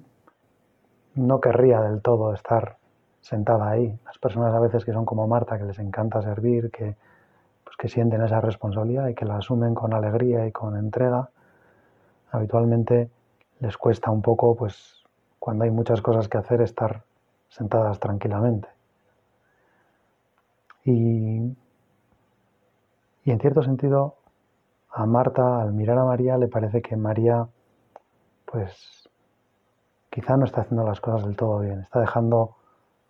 no 1.15 1.39
querría 1.39 1.79
del 1.79 2.01
todo 2.01 2.34
estar 2.34 2.75
sentada 3.22 3.70
ahí. 3.70 3.98
Las 4.05 4.17
personas 4.17 4.53
a 4.53 4.60
veces 4.60 4.84
que 4.84 4.91
son 4.91 5.05
como 5.05 5.25
Marta, 5.25 5.58
que 5.58 5.63
les 5.63 5.79
encanta 5.79 6.22
servir, 6.22 6.70
que, 6.70 6.98
pues 7.63 7.77
que 7.77 7.88
sienten 7.88 8.22
esa 8.24 8.41
responsabilidad 8.41 9.08
y 9.08 9.15
que 9.15 9.24
la 9.24 9.38
asumen 9.38 9.74
con 9.74 9.93
alegría 9.93 10.46
y 10.46 10.51
con 10.51 10.75
entrega, 10.75 11.29
habitualmente 12.32 13.10
les 13.60 13.78
cuesta 13.78 14.10
un 14.10 14.22
poco, 14.22 14.56
pues 14.56 15.04
cuando 15.40 15.64
hay 15.64 15.72
muchas 15.72 16.02
cosas 16.02 16.28
que 16.28 16.38
hacer, 16.38 16.62
estar 16.62 17.04
sentadas 17.50 18.00
tranquilamente. 18.00 18.68
Y, 20.84 21.56
y 23.24 23.32
en 23.32 23.40
cierto 23.40 23.62
sentido, 23.62 24.16
a 24.90 25.06
Marta, 25.06 25.62
al 25.62 25.74
mirar 25.74 25.98
a 25.98 26.06
María, 26.06 26.38
le 26.38 26.48
parece 26.48 26.82
que 26.82 26.96
María, 26.96 27.48
pues 28.46 29.10
quizá 30.10 30.38
no 30.38 30.46
está 30.46 30.62
haciendo 30.62 30.84
las 30.84 31.00
cosas 31.00 31.26
del 31.26 31.36
todo 31.36 31.60
bien, 31.60 31.82
está 31.82 32.00
dejando 32.00 32.56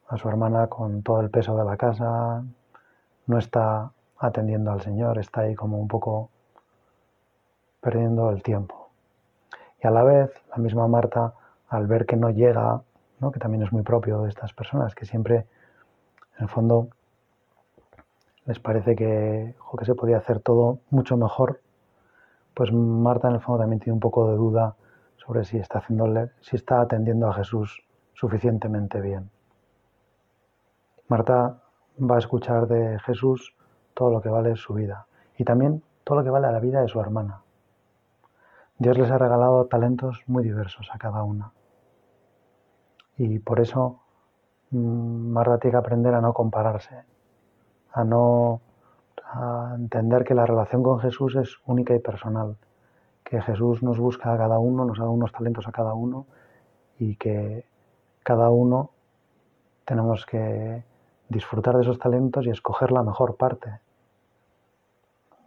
a 0.08 0.18
su 0.18 0.28
hermana 0.28 0.68
con 0.68 1.02
todo 1.04 1.22
el 1.22 1.30
peso 1.30 1.56
de 1.56 1.66
la 1.66 1.78
casa, 1.78 2.44
no 3.28 3.38
está 3.38 3.92
atendiendo 4.20 4.72
al 4.72 4.82
Señor, 4.82 5.18
está 5.18 5.42
ahí 5.42 5.56
como 5.56 5.80
un 5.80 5.88
poco 5.88 6.30
perdiendo 7.80 8.30
el 8.30 8.44
tiempo. 8.44 8.81
Y 9.84 9.88
a 9.88 9.92
la 9.92 10.04
vez, 10.04 10.32
la 10.50 10.58
misma 10.58 10.88
Marta, 10.88 11.34
al 11.68 11.88
ver 11.88 12.06
que 12.06 12.16
no 12.16 12.30
llega, 12.30 12.82
¿no? 13.20 13.32
que 13.32 13.40
también 13.40 13.64
es 13.64 13.72
muy 13.72 13.84
propio 13.84 14.22
de 14.22 14.30
estas 14.30 14.54
personas, 14.54 14.94
que 14.94 15.06
siempre, 15.06 15.48
en 16.38 16.44
el 16.44 16.50
fondo, 16.50 16.90
les 18.46 18.60
parece 18.60 18.96
que, 18.96 19.56
que 19.78 19.86
se 19.86 19.96
podía 19.96 20.18
hacer 20.18 20.40
todo 20.40 20.80
mucho 20.90 21.18
mejor, 21.18 21.62
pues 22.54 22.72
Marta 22.74 23.30
en 23.30 23.36
el 23.36 23.42
fondo 23.42 23.62
también 23.62 23.80
tiene 23.80 23.94
un 23.94 24.00
poco 24.00 24.30
de 24.30 24.36
duda 24.36 24.76
sobre 25.18 25.46
si 25.46 25.58
está, 25.58 25.80
haciéndole, 25.80 26.32
si 26.42 26.56
está 26.56 26.82
atendiendo 26.82 27.28
a 27.28 27.34
Jesús 27.34 27.84
suficientemente 28.14 29.00
bien. 29.00 29.30
Marta 31.08 31.62
va 32.00 32.16
a 32.16 32.20
escuchar 32.20 32.68
de 32.68 33.00
Jesús 33.00 33.56
todo 33.94 34.12
lo 34.12 34.22
que 34.22 34.30
vale 34.30 34.56
su 34.56 34.74
vida 34.74 35.08
y 35.38 35.44
también 35.44 35.84
todo 36.04 36.20
lo 36.20 36.24
que 36.24 36.30
vale 36.30 36.52
la 36.52 36.60
vida 36.60 36.82
de 36.82 36.88
su 36.88 37.00
hermana. 37.00 37.42
Dios 38.82 38.98
les 38.98 39.12
ha 39.12 39.20
regalado 39.20 39.68
talentos 39.68 40.24
muy 40.26 40.44
diversos 40.44 40.90
a 40.92 40.98
cada 40.98 41.22
una. 41.22 41.52
Y 43.16 43.38
por 43.38 43.60
eso 43.60 44.00
mm, 44.72 45.30
Marta 45.30 45.60
tiene 45.60 45.74
que 45.74 45.78
aprender 45.78 46.16
a 46.16 46.20
no 46.20 46.34
compararse, 46.34 47.04
a 47.92 48.04
no 48.04 48.60
a 49.24 49.76
entender 49.76 50.24
que 50.24 50.34
la 50.34 50.48
relación 50.48 50.82
con 50.82 51.00
Jesús 51.00 51.36
es 51.36 51.58
única 51.68 51.94
y 51.94 52.00
personal, 52.00 52.58
que 53.24 53.40
Jesús 53.44 53.84
nos 53.84 54.00
busca 54.00 54.34
a 54.34 54.38
cada 54.40 54.58
uno, 54.58 54.84
nos 54.84 54.98
da 54.98 55.08
unos 55.08 55.32
talentos 55.32 55.68
a 55.68 55.72
cada 55.72 55.94
uno 55.94 56.26
y 56.98 57.18
que 57.18 57.66
cada 58.24 58.50
uno 58.50 58.90
tenemos 59.86 60.26
que 60.26 60.84
disfrutar 61.30 61.76
de 61.76 61.84
esos 61.84 62.00
talentos 62.00 62.48
y 62.48 62.50
escoger 62.50 62.92
la 62.92 63.04
mejor 63.04 63.36
parte. 63.36 63.80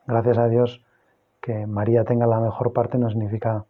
Gracias 0.06 0.38
a 0.38 0.46
Dios 0.46 0.84
que 1.44 1.66
María 1.66 2.04
tenga 2.04 2.26
la 2.26 2.40
mejor 2.40 2.72
parte 2.72 2.96
no 2.96 3.10
significa 3.10 3.66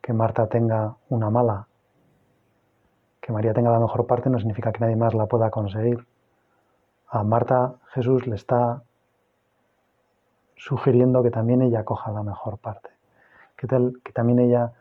que 0.00 0.14
Marta 0.14 0.46
tenga 0.46 0.96
una 1.10 1.28
mala. 1.28 1.66
Que 3.20 3.32
María 3.32 3.52
tenga 3.52 3.70
la 3.70 3.80
mejor 3.80 4.06
parte 4.06 4.30
no 4.30 4.38
significa 4.38 4.72
que 4.72 4.80
nadie 4.80 4.96
más 4.96 5.12
la 5.12 5.26
pueda 5.26 5.50
conseguir. 5.50 6.06
A 7.08 7.22
Marta 7.22 7.74
Jesús 7.92 8.26
le 8.26 8.36
está 8.36 8.82
sugiriendo 10.56 11.22
que 11.22 11.30
también 11.30 11.60
ella 11.60 11.84
coja 11.84 12.10
la 12.12 12.22
mejor 12.22 12.56
parte, 12.56 12.88
que, 13.56 13.66
también 14.14 14.38
ella 14.38 14.72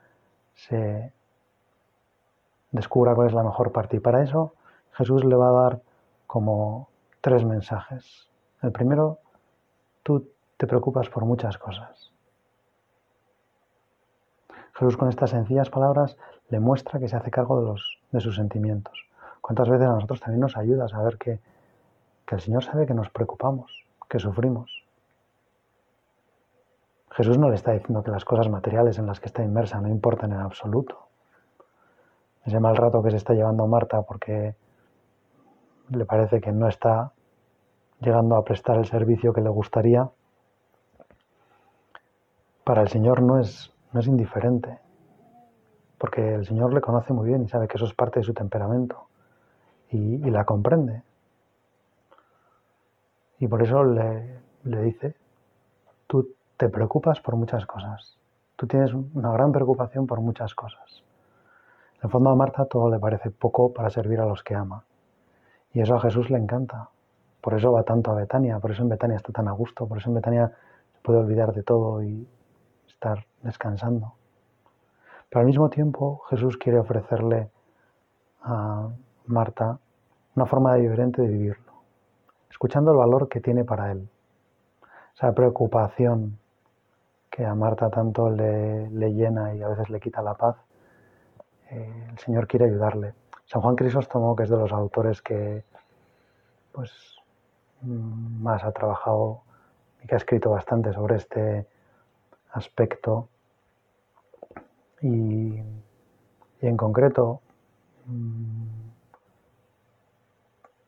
se 0.55 1.11
descubra 2.71 3.13
cuál 3.13 3.27
es 3.27 3.33
la 3.33 3.43
mejor 3.43 3.73
parte. 3.73 3.97
Y 3.97 3.99
para 3.99 4.23
eso 4.23 4.53
Jesús 4.93 5.25
le 5.25 5.35
va 5.35 5.49
a 5.49 5.63
dar 5.63 5.81
como 6.27 6.87
tres 7.19 7.43
mensajes. 7.43 8.29
El 8.61 8.71
primero, 8.71 9.19
tú 10.01 10.29
te 10.55 10.65
preocupas 10.65 11.09
por 11.09 11.25
muchas 11.25 11.57
cosas. 11.57 12.10
Jesús 14.73 14.97
con 14.97 15.09
estas 15.09 15.31
sencillas 15.31 15.69
palabras 15.69 16.17
le 16.49 16.59
muestra 16.59 16.99
que 16.99 17.07
se 17.07 17.15
hace 17.15 17.31
cargo 17.31 17.59
de, 17.61 17.67
los, 17.67 17.99
de 18.11 18.19
sus 18.19 18.35
sentimientos. 18.35 19.07
¿Cuántas 19.41 19.69
veces 19.69 19.87
a 19.87 19.93
nosotros 19.93 20.19
también 20.19 20.41
nos 20.41 20.57
ayuda 20.57 20.85
a 20.85 20.89
saber 20.89 21.17
que, 21.17 21.39
que 22.25 22.35
el 22.35 22.41
Señor 22.41 22.63
sabe 22.63 22.85
que 22.85 22.93
nos 22.93 23.09
preocupamos, 23.09 23.85
que 24.09 24.19
sufrimos? 24.19 24.83
Jesús 27.11 27.37
no 27.37 27.49
le 27.49 27.55
está 27.55 27.73
diciendo 27.73 28.03
que 28.03 28.11
las 28.11 28.23
cosas 28.23 28.49
materiales 28.49 28.97
en 28.97 29.05
las 29.05 29.19
que 29.19 29.27
está 29.27 29.43
inmersa 29.43 29.81
no 29.81 29.89
importan 29.89 30.31
en 30.31 30.39
absoluto. 30.39 31.07
Ese 32.45 32.59
mal 32.59 32.75
rato 32.75 33.03
que 33.03 33.11
se 33.11 33.17
está 33.17 33.33
llevando 33.33 33.67
Marta 33.67 34.01
porque 34.01 34.55
le 35.89 36.05
parece 36.05 36.39
que 36.39 36.51
no 36.51 36.67
está 36.67 37.11
llegando 37.99 38.35
a 38.35 38.43
prestar 38.43 38.77
el 38.77 38.85
servicio 38.85 39.33
que 39.33 39.41
le 39.41 39.49
gustaría, 39.49 40.09
para 42.63 42.81
el 42.81 42.87
Señor 42.87 43.21
no 43.21 43.39
es, 43.39 43.71
no 43.91 43.99
es 43.99 44.07
indiferente, 44.07 44.79
porque 45.97 46.35
el 46.35 46.45
Señor 46.45 46.73
le 46.73 46.81
conoce 46.81 47.13
muy 47.13 47.27
bien 47.27 47.43
y 47.43 47.47
sabe 47.47 47.67
que 47.67 47.77
eso 47.77 47.85
es 47.85 47.93
parte 47.93 48.19
de 48.19 48.23
su 48.23 48.33
temperamento 48.33 49.07
y, 49.89 50.17
la 50.29 50.45
comprende. 50.45 51.03
Y 53.39 53.47
por 53.47 53.61
eso 53.61 53.83
le, 53.83 54.39
le 54.63 54.81
dice, 54.81 55.15
tú 56.07 56.35
te 56.57 56.69
preocupas 56.69 57.19
por 57.19 57.35
muchas 57.35 57.65
cosas, 57.65 58.17
tú 58.55 58.67
tienes 58.67 58.93
una 58.93 59.31
gran 59.31 59.51
preocupación 59.51 60.07
por 60.07 60.21
muchas 60.21 60.55
cosas. 60.55 61.03
En 61.95 62.07
el 62.07 62.09
fondo 62.09 62.29
a 62.29 62.35
Marta 62.35 62.65
todo 62.65 62.89
le 62.89 62.99
parece 62.99 63.29
poco 63.29 63.73
para 63.73 63.89
servir 63.89 64.19
a 64.19 64.25
los 64.25 64.43
que 64.43 64.55
ama. 64.55 64.85
Y 65.73 65.81
eso 65.81 65.95
a 65.95 65.99
Jesús 66.01 66.29
le 66.29 66.37
encanta. 66.37 66.89
Por 67.41 67.53
eso 67.53 67.71
va 67.71 67.83
tanto 67.83 68.11
a 68.11 68.15
Betania, 68.15 68.59
por 68.59 68.71
eso 68.71 68.83
en 68.83 68.89
Betania 68.89 69.17
está 69.17 69.31
tan 69.31 69.47
a 69.47 69.51
gusto, 69.51 69.87
por 69.87 69.97
eso 69.97 70.09
en 70.09 70.15
Betania 70.15 70.51
se 70.93 70.99
puede 71.01 71.19
olvidar 71.19 71.53
de 71.53 71.63
todo 71.63 72.03
y 72.03 72.27
estar 72.87 73.25
descansando. 73.43 74.13
Pero 75.29 75.41
al 75.41 75.45
mismo 75.45 75.69
tiempo 75.69 76.23
Jesús 76.29 76.57
quiere 76.57 76.79
ofrecerle 76.79 77.49
a 78.43 78.89
Marta 79.25 79.79
una 80.35 80.45
forma 80.45 80.75
diferente 80.75 81.21
de 81.21 81.27
vivirlo, 81.27 81.73
escuchando 82.49 82.91
el 82.91 82.97
valor 82.97 83.29
que 83.29 83.41
tiene 83.41 83.63
para 83.63 83.91
él, 83.91 84.09
esa 85.13 85.33
preocupación 85.33 86.37
que 87.29 87.45
a 87.45 87.55
Marta 87.55 87.89
tanto 87.89 88.29
le, 88.29 88.89
llena 89.13 89.55
y 89.55 89.61
a 89.61 89.69
veces 89.69 89.89
le 89.89 89.99
quita 89.99 90.21
la 90.21 90.33
paz, 90.33 90.57
eh, 91.69 92.07
el 92.09 92.17
Señor 92.19 92.47
quiere 92.47 92.65
ayudarle. 92.65 93.13
San 93.45 93.61
Juan 93.61 93.75
Crisóstomo, 93.75 94.35
que 94.35 94.43
es 94.43 94.49
de 94.49 94.57
los 94.57 94.71
autores 94.71 95.21
que 95.21 95.63
pues, 96.71 97.17
más 97.81 98.63
ha 98.63 98.71
trabajado 98.71 99.41
y 100.03 100.07
que 100.07 100.15
ha 100.15 100.17
escrito 100.17 100.49
bastante 100.49 100.93
sobre 100.93 101.17
este 101.17 101.67
aspecto, 102.53 103.29
y, 105.01 105.59
en 106.61 106.77
concreto 106.77 107.41
mm, 108.05 108.67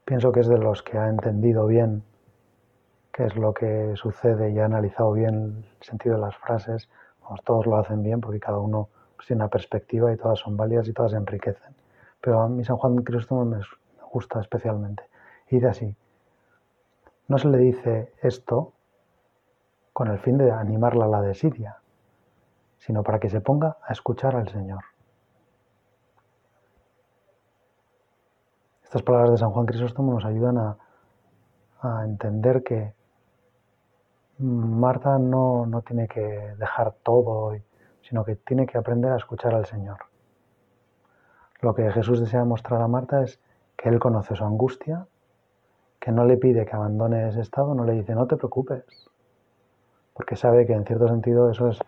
pienso 0.06 0.32
que 0.32 0.42
es 0.42 0.48
de 0.48 0.60
los 0.60 0.84
que 0.84 0.98
ha 0.98 1.10
entendido 1.10 1.66
bien 1.66 2.04
qué 3.12 3.26
es 3.26 3.36
lo 3.36 3.54
que 3.54 3.94
sucede 3.96 4.52
y 4.52 4.60
ha 4.60 4.66
analizado 4.66 5.14
bien 5.14 5.66
el 5.80 5.86
sentido 5.86 6.16
de 6.16 6.22
las 6.22 6.36
frases. 6.38 6.90
todos 7.44 7.66
lo 7.66 7.78
hacen 7.78 8.04
bien 8.04 8.22
porque 8.22 8.40
cada 8.40 8.60
uno 8.60 8.90
pues, 9.16 9.28
tiene 9.28 9.44
una 9.44 9.50
perspectiva 9.50 10.14
y 10.14 10.18
todas 10.18 10.40
son 10.40 10.58
válidas 10.58 10.88
y 10.88 10.94
todas 10.94 11.14
enriquecen. 11.14 11.74
Pero 12.22 12.42
a 12.42 12.50
mí 12.50 12.64
San 12.64 12.78
Juan 12.78 12.98
Cristóbal 12.98 13.48
me 13.48 13.62
gusta 14.12 14.42
especialmente. 14.42 15.04
Y 15.50 15.60
de 15.60 15.68
así, 15.68 15.96
no 17.28 17.38
se 17.38 17.48
le 17.48 17.58
dice 17.58 18.14
esto 18.22 18.74
con 19.94 20.08
el 20.10 20.18
fin 20.20 20.38
de 20.38 20.52
animarla 20.52 21.06
a 21.06 21.08
la 21.08 21.22
desidia, 21.22 21.78
sino 22.80 23.04
para 23.04 23.20
que 23.20 23.30
se 23.30 23.40
ponga 23.40 23.78
a 23.88 23.94
escuchar 23.94 24.36
al 24.36 24.50
Señor. 24.50 24.84
Estas 28.84 29.04
palabras 29.04 29.32
de 29.32 29.38
San 29.38 29.52
Juan 29.52 29.66
Crisóstomo 29.66 30.14
nos 30.14 30.26
ayudan 30.26 30.58
a, 30.58 30.78
entender 32.06 32.64
que 32.64 32.94
Marta 34.38 35.20
no, 35.20 35.66
no, 35.66 35.82
tiene 35.82 36.08
que 36.08 36.22
dejar 36.58 36.94
todo, 37.04 37.54
sino 38.02 38.24
que 38.24 38.38
tiene 38.38 38.66
que 38.66 38.78
aprender 38.78 39.12
a 39.12 39.18
escuchar 39.18 39.54
al 39.54 39.66
Señor. 39.66 39.98
Lo 41.60 41.76
que 41.76 41.92
Jesús 41.92 42.22
desea 42.22 42.46
mostrar 42.46 42.82
a 42.82 42.88
Marta 42.88 43.22
es 43.22 43.42
que 43.76 43.90
Él 43.90 44.00
conoce 44.00 44.34
su 44.36 44.46
angustia, 44.46 45.08
que 46.00 46.12
no 46.12 46.24
le 46.24 46.38
pide 46.38 46.66
que 46.66 46.76
abandone 46.76 47.28
ese 47.28 47.42
estado, 47.42 47.76
no 47.76 47.84
le 47.84 47.94
dice 47.94 48.16
no 48.16 48.28
te 48.28 48.38
preocupes, 48.38 48.86
porque 50.14 50.36
sabe 50.36 50.66
que 50.66 50.74
en 50.74 50.86
cierto 50.86 51.08
sentido 51.08 51.50
eso 51.50 51.70
es 51.70 51.80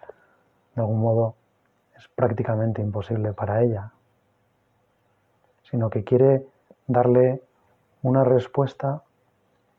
de 0.75 0.81
algún 0.81 0.99
modo 0.99 1.35
es 1.95 2.07
prácticamente 2.09 2.81
imposible 2.81 3.33
para 3.33 3.61
ella, 3.63 3.91
sino 5.63 5.89
que 5.89 6.03
quiere 6.03 6.45
darle 6.87 7.41
una 8.01 8.23
respuesta 8.23 9.03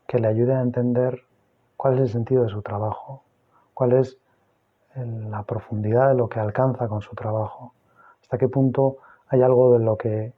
que 0.07 0.19
le 0.19 0.29
ayude 0.29 0.55
a 0.55 0.61
entender 0.61 1.23
cuál 1.77 1.95
es 1.95 2.01
el 2.01 2.09
sentido 2.09 2.45
de 2.45 2.49
su 2.49 2.63
trabajo, 2.63 3.23
cuál 3.75 3.93
es 3.93 4.19
la 4.95 5.43
profundidad 5.43 6.09
de 6.09 6.15
lo 6.15 6.29
que 6.29 6.41
alcanza 6.41 6.89
con 6.89 7.03
su 7.03 7.15
trabajo, 7.15 7.75
hasta 8.23 8.39
qué 8.39 8.49
punto 8.49 8.97
hay 9.29 9.43
algo 9.43 9.79
de 9.79 9.85
lo 9.85 9.97
que 9.97 10.33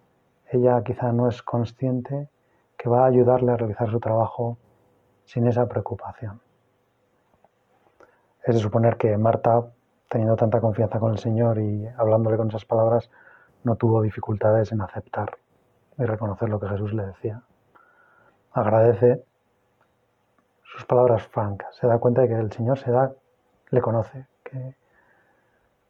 ella 0.50 0.82
quizá 0.82 1.12
no 1.12 1.28
es 1.28 1.42
consciente 1.42 2.28
que 2.76 2.88
va 2.88 3.04
a 3.04 3.08
ayudarle 3.08 3.52
a 3.52 3.56
realizar 3.56 3.90
su 3.90 4.00
trabajo 4.00 4.56
sin 5.24 5.46
esa 5.46 5.66
preocupación. 5.66 6.40
Es 8.48 8.54
de 8.54 8.62
suponer 8.62 8.96
que 8.96 9.14
Marta 9.18 9.62
teniendo 10.08 10.34
tanta 10.34 10.58
confianza 10.58 10.98
con 10.98 11.12
el 11.12 11.18
Señor 11.18 11.58
y 11.58 11.86
hablándole 11.98 12.38
con 12.38 12.48
esas 12.48 12.64
palabras, 12.64 13.10
no 13.62 13.76
tuvo 13.76 14.00
dificultades 14.00 14.72
en 14.72 14.80
aceptar 14.80 15.36
y 15.98 16.04
reconocer 16.04 16.48
lo 16.48 16.58
que 16.58 16.66
Jesús 16.66 16.94
le 16.94 17.04
decía. 17.04 17.42
Agradece 18.52 19.22
sus 20.62 20.86
palabras 20.86 21.26
francas, 21.28 21.76
se 21.76 21.86
da 21.86 21.98
cuenta 21.98 22.22
de 22.22 22.28
que 22.28 22.36
el 22.36 22.50
Señor 22.50 22.78
se 22.78 22.90
da, 22.90 23.12
le 23.68 23.82
conoce, 23.82 24.26
que 24.42 24.74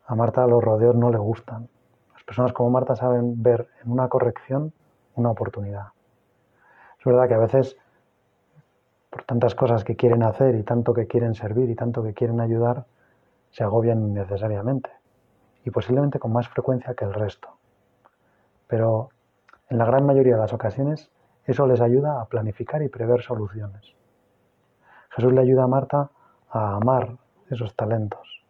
a 0.07 0.17
Marta 0.17 0.45
los 0.49 0.61
rodeos 0.61 0.97
no 0.97 1.11
le 1.13 1.19
gustan. 1.19 1.69
Las 2.13 2.25
personas 2.25 2.53
como 2.53 2.71
Marta 2.71 2.97
saben 2.97 3.41
ver 3.41 3.69
en 3.85 3.93
una 3.93 4.09
corrección 4.09 4.73
una 5.15 5.31
oportunidad. 5.31 5.93
Es 6.99 7.05
verdad 7.05 7.29
que 7.29 7.35
a 7.35 7.39
veces, 7.39 7.77
tantas 9.27 9.55
cosas 9.55 9.85
que 9.85 9.97
quieren 9.97 10.23
hacer 10.23 10.55
y 10.55 10.63
tanto 10.63 10.95
que 10.95 11.07
quieren 11.07 11.35
servir 11.35 11.71
y 11.71 11.75
tanto 11.75 12.03
que 12.03 12.15
quieren 12.15 12.41
ayudar, 12.41 12.87
se 13.51 13.65
agobian 13.65 14.03
innecesariamente 14.03 14.91
y 15.65 15.71
posiblemente 15.71 16.19
con 16.19 16.33
más 16.33 16.49
frecuencia 16.49 16.95
que 16.95 17.05
el 17.05 17.15
resto. 17.15 17.49
Pero 18.67 19.11
en 19.69 19.79
la 19.79 19.85
gran 19.85 20.05
mayoría 20.07 20.35
de 20.35 20.41
las 20.41 20.53
ocasiones 20.53 21.11
eso 21.45 21.67
les 21.67 21.81
ayuda 21.81 22.21
a 22.21 22.27
planificar 22.27 22.83
y 22.83 22.89
prever 22.89 23.23
soluciones. 23.23 23.95
Jesús 25.11 25.33
le 25.33 25.41
ayuda 25.41 25.65
a 25.65 25.67
Marta 25.67 26.11
a 26.51 26.77
amar 26.77 27.17
esos 27.51 27.75
talentos, 27.75 28.45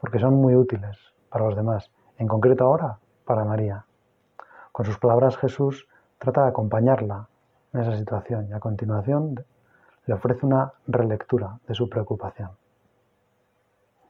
porque 0.00 0.18
son 0.18 0.34
muy 0.34 0.54
útiles 0.54 0.96
para 1.28 1.44
los 1.44 1.56
demás, 1.56 1.90
en 2.16 2.26
concreto 2.26 2.64
ahora 2.64 2.98
para 3.24 3.44
María. 3.44 3.84
Con 4.72 4.86
sus 4.86 4.98
palabras 4.98 5.36
Jesús 5.36 5.86
trata 6.18 6.42
de 6.42 6.48
acompañarla 6.48 7.28
en 7.72 7.80
esa 7.80 7.96
situación 7.96 8.48
y 8.48 8.52
a 8.52 8.60
continuación 8.60 9.44
le 10.08 10.14
ofrece 10.14 10.46
una 10.46 10.72
relectura 10.86 11.58
de 11.68 11.74
su 11.74 11.86
preocupación. 11.90 12.50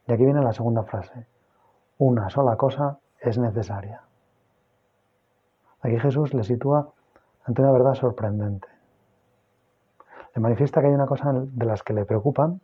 Y 0.06 0.12
aquí 0.12 0.24
viene 0.24 0.40
la 0.40 0.52
segunda 0.52 0.84
frase. 0.84 1.26
Una 1.98 2.30
sola 2.30 2.56
cosa 2.56 3.00
es 3.20 3.36
necesaria. 3.36 4.00
Aquí 5.80 5.98
Jesús 5.98 6.34
le 6.34 6.44
sitúa 6.44 6.92
ante 7.44 7.62
una 7.62 7.72
verdad 7.72 7.94
sorprendente. 7.94 8.68
Le 10.36 10.40
manifiesta 10.40 10.80
que 10.80 10.86
hay 10.86 10.94
una 10.94 11.06
cosa 11.06 11.32
de 11.34 11.66
las 11.66 11.82
que 11.82 11.94
le 11.94 12.04
preocupan, 12.04 12.60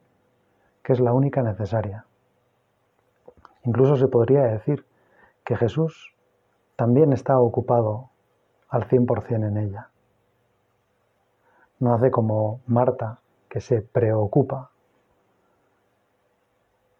que 0.84 0.92
es 0.92 1.00
la 1.00 1.12
única 1.12 1.42
necesaria. 1.42 2.06
Incluso 3.64 3.96
se 3.96 4.06
podría 4.06 4.44
decir 4.44 4.86
que 5.44 5.56
Jesús 5.56 6.14
también 6.76 7.12
está 7.12 7.40
ocupado 7.40 8.10
al 8.68 8.88
100% 8.88 9.48
en 9.48 9.56
ella. 9.56 9.88
No 11.80 11.94
hace 11.94 12.12
como 12.12 12.60
Marta, 12.68 13.18
que 13.54 13.60
se 13.60 13.82
preocupa 13.82 14.72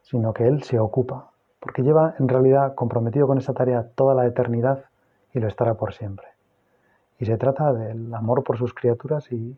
sino 0.03 0.33
que 0.33 0.47
Él 0.47 0.63
se 0.63 0.79
ocupa, 0.79 1.33
porque 1.59 1.83
lleva 1.83 2.15
en 2.21 2.29
realidad 2.29 2.77
comprometido 2.77 3.27
con 3.27 3.39
esa 3.39 3.55
tarea 3.55 3.89
toda 3.97 4.15
la 4.15 4.25
eternidad 4.25 4.85
y 5.33 5.41
lo 5.41 5.49
estará 5.49 5.75
por 5.75 5.95
siempre. 5.95 6.29
Y 7.19 7.25
se 7.25 7.37
trata 7.39 7.73
del 7.73 8.15
amor 8.15 8.45
por 8.45 8.57
sus 8.57 8.73
criaturas 8.73 9.33
y 9.33 9.57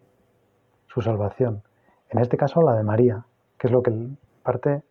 su 0.86 1.02
salvación. 1.02 1.62
En 2.08 2.20
este 2.20 2.38
caso, 2.38 2.62
la 2.62 2.72
de 2.72 2.82
María, 2.82 3.26
que 3.58 3.66
es 3.66 3.72
lo 3.74 3.82
que 3.82 3.92
parte 4.42 4.82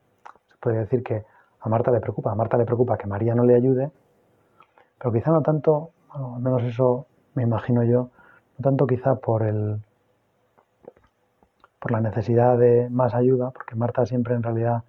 se 0.48 0.58
podría 0.60 0.82
decir 0.82 1.02
que 1.02 1.26
a 1.60 1.70
Marta 1.70 1.90
le 1.90 2.02
preocupa. 2.02 2.32
A 2.32 2.36
Marta 2.36 2.56
le 2.56 2.66
preocupa 2.66 3.00
que 3.00 3.08
María 3.08 3.34
no 3.34 3.46
le 3.46 3.56
ayude, 3.56 3.90
pero 5.00 5.12
quizá 5.12 5.32
no 5.32 5.42
tanto, 5.42 5.90
al 6.12 6.40
menos 6.40 6.62
eso 6.62 7.08
me 7.34 7.42
imagino 7.42 7.82
yo, 7.82 8.10
no 8.60 8.62
tanto 8.62 8.86
quizá 8.86 9.16
por 9.16 9.42
el 9.42 9.80
por 11.86 11.92
la 11.92 12.02
necesidad 12.02 12.58
de 12.58 12.90
más 12.90 13.14
ayuda, 13.14 13.52
porque 13.52 13.76
Marta 13.76 14.08
siempre 14.08 14.34
en 14.34 14.42
realidad 14.42 14.82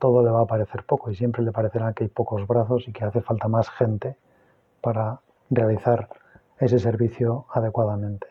todo 0.00 0.20
le 0.20 0.32
va 0.32 0.40
a 0.40 0.46
parecer 0.46 0.82
poco 0.82 1.08
y 1.08 1.14
siempre 1.14 1.44
le 1.44 1.52
parecerá 1.52 1.92
que 1.92 2.02
hay 2.02 2.10
pocos 2.10 2.44
brazos 2.44 2.88
y 2.88 2.92
que 2.92 3.04
hace 3.04 3.20
falta 3.20 3.46
más 3.46 3.70
gente 3.70 4.16
para 4.80 5.20
realizar 5.48 6.08
ese 6.58 6.80
servicio 6.80 7.46
adecuadamente. 7.54 8.26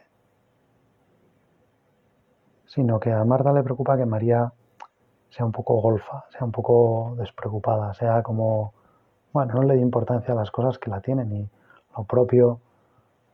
Sino 2.65 2.99
que 2.99 3.13
a 3.13 3.23
Marta 3.23 3.53
le 3.53 3.63
preocupa 3.63 3.95
que 3.95 4.05
María 4.05 4.51
sea 5.29 5.45
un 5.45 5.53
poco 5.53 5.75
golfa, 5.79 6.25
sea 6.29 6.43
un 6.43 6.51
poco 6.51 7.15
despreocupada, 7.17 7.93
sea 7.93 8.21
como, 8.21 8.73
bueno, 9.31 9.53
no 9.53 9.63
le 9.63 9.75
dé 9.75 9.81
importancia 9.81 10.33
a 10.33 10.35
las 10.35 10.51
cosas 10.51 10.77
que 10.77 10.89
la 10.89 10.99
tienen 10.99 11.31
y 11.31 11.49
lo 11.95 12.03
propio 12.03 12.59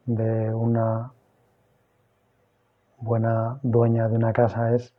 de 0.05 0.53
una 0.53 1.11
buena 2.97 3.59
dueña 3.63 4.07
de 4.07 4.15
una 4.15 4.33
casa 4.33 4.73
es 4.75 4.93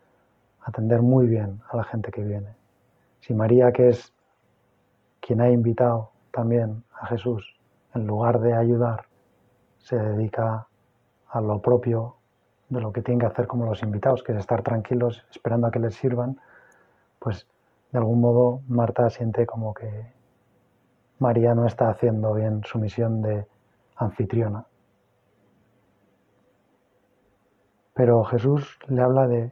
atender 0.63 1.03
muy 1.03 1.27
bien 1.27 1.61
a 1.71 1.77
la 1.77 1.85
gente 1.85 2.11
que 2.11 2.23
viene. 2.23 2.55
Si 3.21 3.35
María, 3.35 3.73
que 3.73 3.89
es 3.89 4.13
quien 5.21 5.41
ha 5.41 5.51
invitado 5.51 6.11
también 6.33 6.85
a 7.01 7.07
Jesús, 7.07 7.57
en 7.95 8.07
lugar 8.07 8.41
de 8.41 8.55
ayudar, 8.55 9.07
se 9.79 9.97
dedica 9.97 10.67
a 11.29 11.41
lo 11.41 11.61
propio 11.61 12.17
de 12.69 12.81
lo 12.81 12.93
que 12.93 13.03
tienen 13.03 13.21
que 13.21 13.27
hacer 13.27 13.47
como 13.47 13.67
los 13.67 13.83
invitados, 13.83 14.23
que 14.23 14.33
es 14.33 14.39
estar 14.39 14.63
tranquilos 14.63 15.25
esperando 15.31 15.67
a 15.69 15.71
que 15.71 15.79
les 15.79 15.95
sirvan, 15.95 16.41
pues 17.19 17.47
de 17.93 17.99
algún 17.99 18.21
modo 18.21 18.61
Marta 18.69 19.09
siente 19.11 19.47
como 19.47 19.73
que 19.73 20.13
María 21.19 21.55
no 21.55 21.67
está 21.67 21.89
haciendo 21.89 22.35
bien 22.35 22.63
su 22.65 22.79
misión 22.79 23.23
de 23.23 23.47
anfitriona. 23.97 24.67
Pero 27.97 28.25
Jesús 28.25 28.79
le 28.89 29.01
habla 29.01 29.27
de 29.27 29.51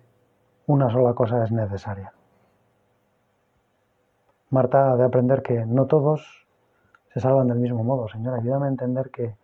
una 0.66 0.90
sola 0.90 1.14
cosa 1.14 1.42
es 1.42 1.50
necesaria. 1.50 2.12
Marta 4.50 4.92
ha 4.92 4.96
de 4.96 5.04
aprender 5.04 5.42
que 5.42 5.64
no 5.64 5.86
todos 5.86 6.46
se 7.14 7.20
salvan 7.20 7.48
del 7.48 7.58
mismo 7.58 7.82
modo. 7.82 8.06
Señor, 8.06 8.34
ayúdame 8.34 8.66
a 8.66 8.68
entender 8.68 9.10
que 9.10 9.34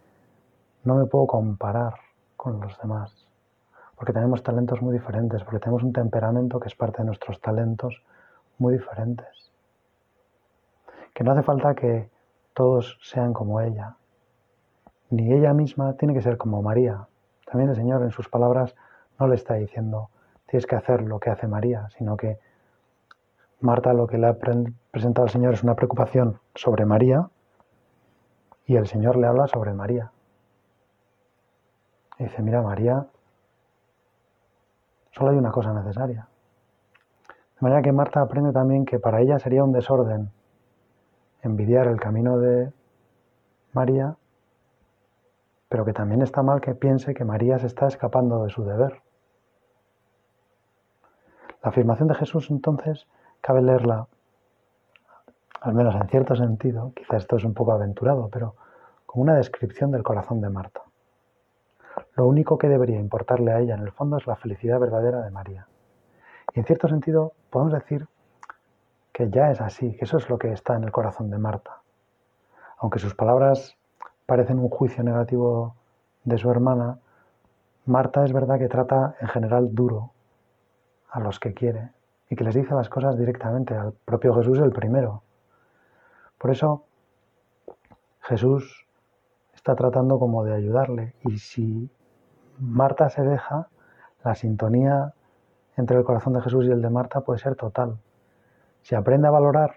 no 0.84 0.96
me 0.96 1.06
puedo 1.06 1.26
comparar 1.26 1.94
con 2.36 2.60
los 2.60 2.78
demás, 2.78 3.26
porque 3.96 4.12
tenemos 4.12 4.42
talentos 4.42 4.82
muy 4.82 4.92
diferentes, 4.92 5.42
porque 5.44 5.60
tenemos 5.60 5.82
un 5.82 5.94
temperamento 5.94 6.60
que 6.60 6.68
es 6.68 6.74
parte 6.74 6.98
de 6.98 7.06
nuestros 7.06 7.40
talentos 7.40 8.02
muy 8.58 8.74
diferentes. 8.74 9.50
Que 11.14 11.24
no 11.24 11.32
hace 11.32 11.42
falta 11.42 11.74
que 11.74 12.10
todos 12.52 12.98
sean 13.00 13.32
como 13.32 13.62
ella, 13.62 13.96
ni 15.08 15.32
ella 15.32 15.54
misma 15.54 15.94
tiene 15.94 16.12
que 16.12 16.20
ser 16.20 16.36
como 16.36 16.60
María. 16.60 17.08
También 17.46 17.70
el 17.70 17.76
Señor 17.76 18.02
en 18.02 18.10
sus 18.10 18.28
palabras 18.28 18.76
no 19.20 19.28
le 19.28 19.36
está 19.36 19.54
diciendo 19.54 20.10
tienes 20.50 20.66
que 20.66 20.74
hacer 20.74 21.02
lo 21.02 21.20
que 21.20 21.30
hace 21.30 21.46
María, 21.46 21.88
sino 21.96 22.16
que 22.16 22.40
Marta 23.60 23.92
lo 23.92 24.08
que 24.08 24.18
le 24.18 24.26
ha 24.26 24.36
presentado 24.36 25.26
al 25.26 25.30
Señor 25.30 25.54
es 25.54 25.62
una 25.62 25.76
preocupación 25.76 26.40
sobre 26.54 26.86
María 26.86 27.28
y 28.66 28.76
el 28.76 28.86
Señor 28.86 29.16
le 29.16 29.28
habla 29.28 29.46
sobre 29.46 29.74
María. 29.74 30.10
Y 32.18 32.24
dice, 32.24 32.42
mira 32.42 32.62
María, 32.62 33.06
solo 35.12 35.30
hay 35.30 35.36
una 35.36 35.52
cosa 35.52 35.72
necesaria. 35.72 36.26
De 37.28 37.60
manera 37.60 37.82
que 37.82 37.92
Marta 37.92 38.22
aprende 38.22 38.52
también 38.52 38.84
que 38.84 38.98
para 38.98 39.20
ella 39.20 39.38
sería 39.38 39.62
un 39.62 39.72
desorden 39.72 40.32
envidiar 41.42 41.86
el 41.86 42.00
camino 42.00 42.38
de 42.38 42.72
María, 43.72 44.16
pero 45.68 45.84
que 45.84 45.92
también 45.92 46.22
está 46.22 46.42
mal 46.42 46.60
que 46.60 46.74
piense 46.74 47.14
que 47.14 47.24
María 47.24 47.58
se 47.58 47.68
está 47.68 47.86
escapando 47.86 48.42
de 48.42 48.50
su 48.50 48.64
deber. 48.64 49.00
La 51.62 51.68
afirmación 51.68 52.08
de 52.08 52.14
Jesús 52.14 52.50
entonces 52.50 53.06
cabe 53.42 53.60
leerla, 53.60 54.06
al 55.60 55.74
menos 55.74 55.94
en 55.94 56.08
cierto 56.08 56.34
sentido, 56.34 56.92
quizá 56.96 57.18
esto 57.18 57.36
es 57.36 57.44
un 57.44 57.52
poco 57.52 57.72
aventurado, 57.72 58.30
pero 58.32 58.54
como 59.04 59.24
una 59.24 59.34
descripción 59.34 59.90
del 59.90 60.02
corazón 60.02 60.40
de 60.40 60.48
Marta. 60.48 60.80
Lo 62.16 62.26
único 62.26 62.56
que 62.56 62.68
debería 62.68 62.98
importarle 62.98 63.52
a 63.52 63.60
ella 63.60 63.74
en 63.74 63.82
el 63.82 63.92
fondo 63.92 64.16
es 64.16 64.26
la 64.26 64.36
felicidad 64.36 64.80
verdadera 64.80 65.20
de 65.20 65.30
María. 65.30 65.66
Y 66.54 66.60
en 66.60 66.64
cierto 66.64 66.88
sentido 66.88 67.34
podemos 67.50 67.74
decir 67.74 68.08
que 69.12 69.28
ya 69.28 69.50
es 69.50 69.60
así, 69.60 69.94
que 69.96 70.06
eso 70.06 70.16
es 70.16 70.30
lo 70.30 70.38
que 70.38 70.52
está 70.52 70.76
en 70.76 70.84
el 70.84 70.92
corazón 70.92 71.28
de 71.28 71.36
Marta. 71.36 71.82
Aunque 72.78 72.98
sus 72.98 73.14
palabras 73.14 73.76
parecen 74.24 74.58
un 74.58 74.70
juicio 74.70 75.04
negativo 75.04 75.74
de 76.24 76.38
su 76.38 76.50
hermana, 76.50 76.98
Marta 77.84 78.24
es 78.24 78.32
verdad 78.32 78.58
que 78.58 78.68
trata 78.68 79.16
en 79.20 79.28
general 79.28 79.74
duro 79.74 80.12
a 81.10 81.20
los 81.20 81.40
que 81.40 81.54
quiere 81.54 81.90
y 82.28 82.36
que 82.36 82.44
les 82.44 82.54
dice 82.54 82.74
las 82.74 82.88
cosas 82.88 83.18
directamente, 83.18 83.74
al 83.74 83.92
propio 83.92 84.34
Jesús 84.34 84.58
el 84.60 84.70
primero. 84.70 85.22
Por 86.38 86.50
eso 86.50 86.84
Jesús 88.22 88.86
está 89.54 89.74
tratando 89.74 90.18
como 90.18 90.44
de 90.44 90.54
ayudarle 90.54 91.14
y 91.24 91.38
si 91.38 91.90
Marta 92.58 93.08
se 93.08 93.22
deja, 93.22 93.68
la 94.22 94.34
sintonía 94.34 95.14
entre 95.76 95.96
el 95.98 96.04
corazón 96.04 96.34
de 96.34 96.42
Jesús 96.42 96.66
y 96.66 96.70
el 96.70 96.82
de 96.82 96.90
Marta 96.90 97.22
puede 97.22 97.40
ser 97.40 97.56
total. 97.56 97.98
Si 98.82 98.94
aprende 98.94 99.28
a 99.28 99.30
valorar 99.30 99.76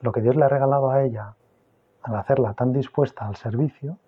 lo 0.00 0.12
que 0.12 0.20
Dios 0.20 0.36
le 0.36 0.44
ha 0.44 0.48
regalado 0.48 0.90
a 0.90 1.02
ella 1.02 1.34
al 2.02 2.16
hacerla 2.16 2.54
tan 2.54 2.72
dispuesta 2.72 3.26
al 3.26 3.36
servicio 3.36 3.98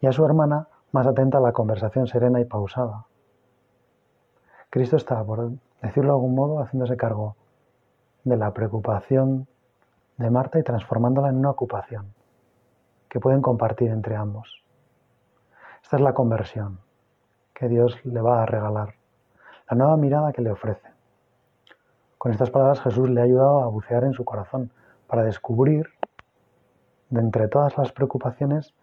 y 0.00 0.06
a 0.06 0.12
su 0.12 0.24
hermana 0.24 0.68
más 0.92 1.06
atenta 1.06 1.38
a 1.38 1.40
la 1.40 1.52
conversación 1.52 2.06
serena 2.06 2.40
y 2.40 2.44
pausada. 2.44 3.06
Cristo 4.70 4.96
está, 4.96 5.22
por 5.24 5.52
decirlo 5.84 6.12
de 6.12 6.16
algún 6.16 6.34
modo, 6.34 6.60
haciéndose 6.60 6.96
cargo 6.96 7.36
de 8.24 8.36
la 8.36 8.52
preocupación 8.52 9.46
de 10.16 10.30
Marta 10.30 10.58
y 10.58 10.62
transformándola 10.62 11.28
en 11.28 11.36
una 11.36 11.50
ocupación 11.50 12.14
que 13.08 13.20
pueden 13.20 13.42
compartir 13.42 13.90
entre 13.90 14.16
ambos. 14.16 14.64
Esta 15.82 15.96
es 15.96 16.02
la 16.02 16.14
conversión 16.14 16.78
que 17.52 17.68
Dios 17.68 18.00
le 18.04 18.20
va 18.20 18.42
a 18.42 18.46
regalar, 18.46 18.94
la 19.70 19.76
nueva 19.76 19.96
mirada 19.96 20.32
que 20.32 20.42
le 20.42 20.50
ofrece. 20.50 20.88
Con 22.16 22.32
estas 22.32 22.50
palabras 22.50 22.80
Jesús 22.80 23.10
le 23.10 23.20
ha 23.20 23.24
ayudado 23.24 23.62
a 23.62 23.68
bucear 23.68 24.04
en 24.04 24.14
su 24.14 24.24
corazón 24.24 24.70
para 25.06 25.22
descubrir, 25.22 25.86
de 27.10 27.20
entre 27.20 27.48
todas 27.48 27.76
las 27.76 27.92
preocupaciones, 27.92 28.74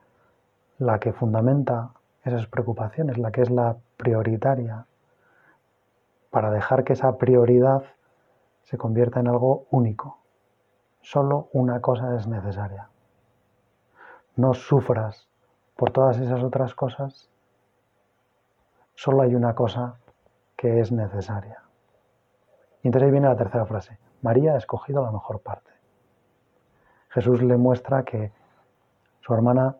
la 0.78 1.00
que 1.00 1.12
fundamenta 1.12 1.90
esas 2.24 2.46
preocupaciones, 2.46 3.18
la 3.18 3.32
que 3.32 3.42
es 3.42 3.50
la 3.50 3.78
prioritaria, 3.98 4.86
para 6.32 6.50
dejar 6.50 6.84
que 6.84 6.94
esa 6.94 7.18
prioridad 7.18 7.84
se 8.64 8.78
convierta 8.78 9.20
en 9.20 9.28
algo 9.28 9.68
único. 9.70 10.18
Solo 11.02 11.50
una 11.52 11.82
cosa 11.82 12.16
es 12.16 12.26
necesaria. 12.28 12.90
No 14.36 14.54
sufras 14.54 15.28
por 15.76 15.92
todas 15.92 16.18
esas 16.20 16.42
otras 16.42 16.74
cosas. 16.74 17.30
Solo 18.96 19.24
hay 19.24 19.36
una 19.36 19.54
cosa 19.54 19.98
que 20.56 20.80
es 20.80 20.92
necesaria. 20.92 21.62
Y 22.82 22.88
entonces 22.88 23.08
ahí 23.08 23.12
viene 23.12 23.28
la 23.28 23.36
tercera 23.36 23.66
frase. 23.66 23.98
María 24.22 24.54
ha 24.54 24.58
escogido 24.58 25.04
la 25.04 25.12
mejor 25.12 25.42
parte. 25.42 25.72
Jesús 27.10 27.42
le 27.42 27.58
muestra 27.58 28.04
que 28.04 28.32
su 29.20 29.34
hermana 29.34 29.76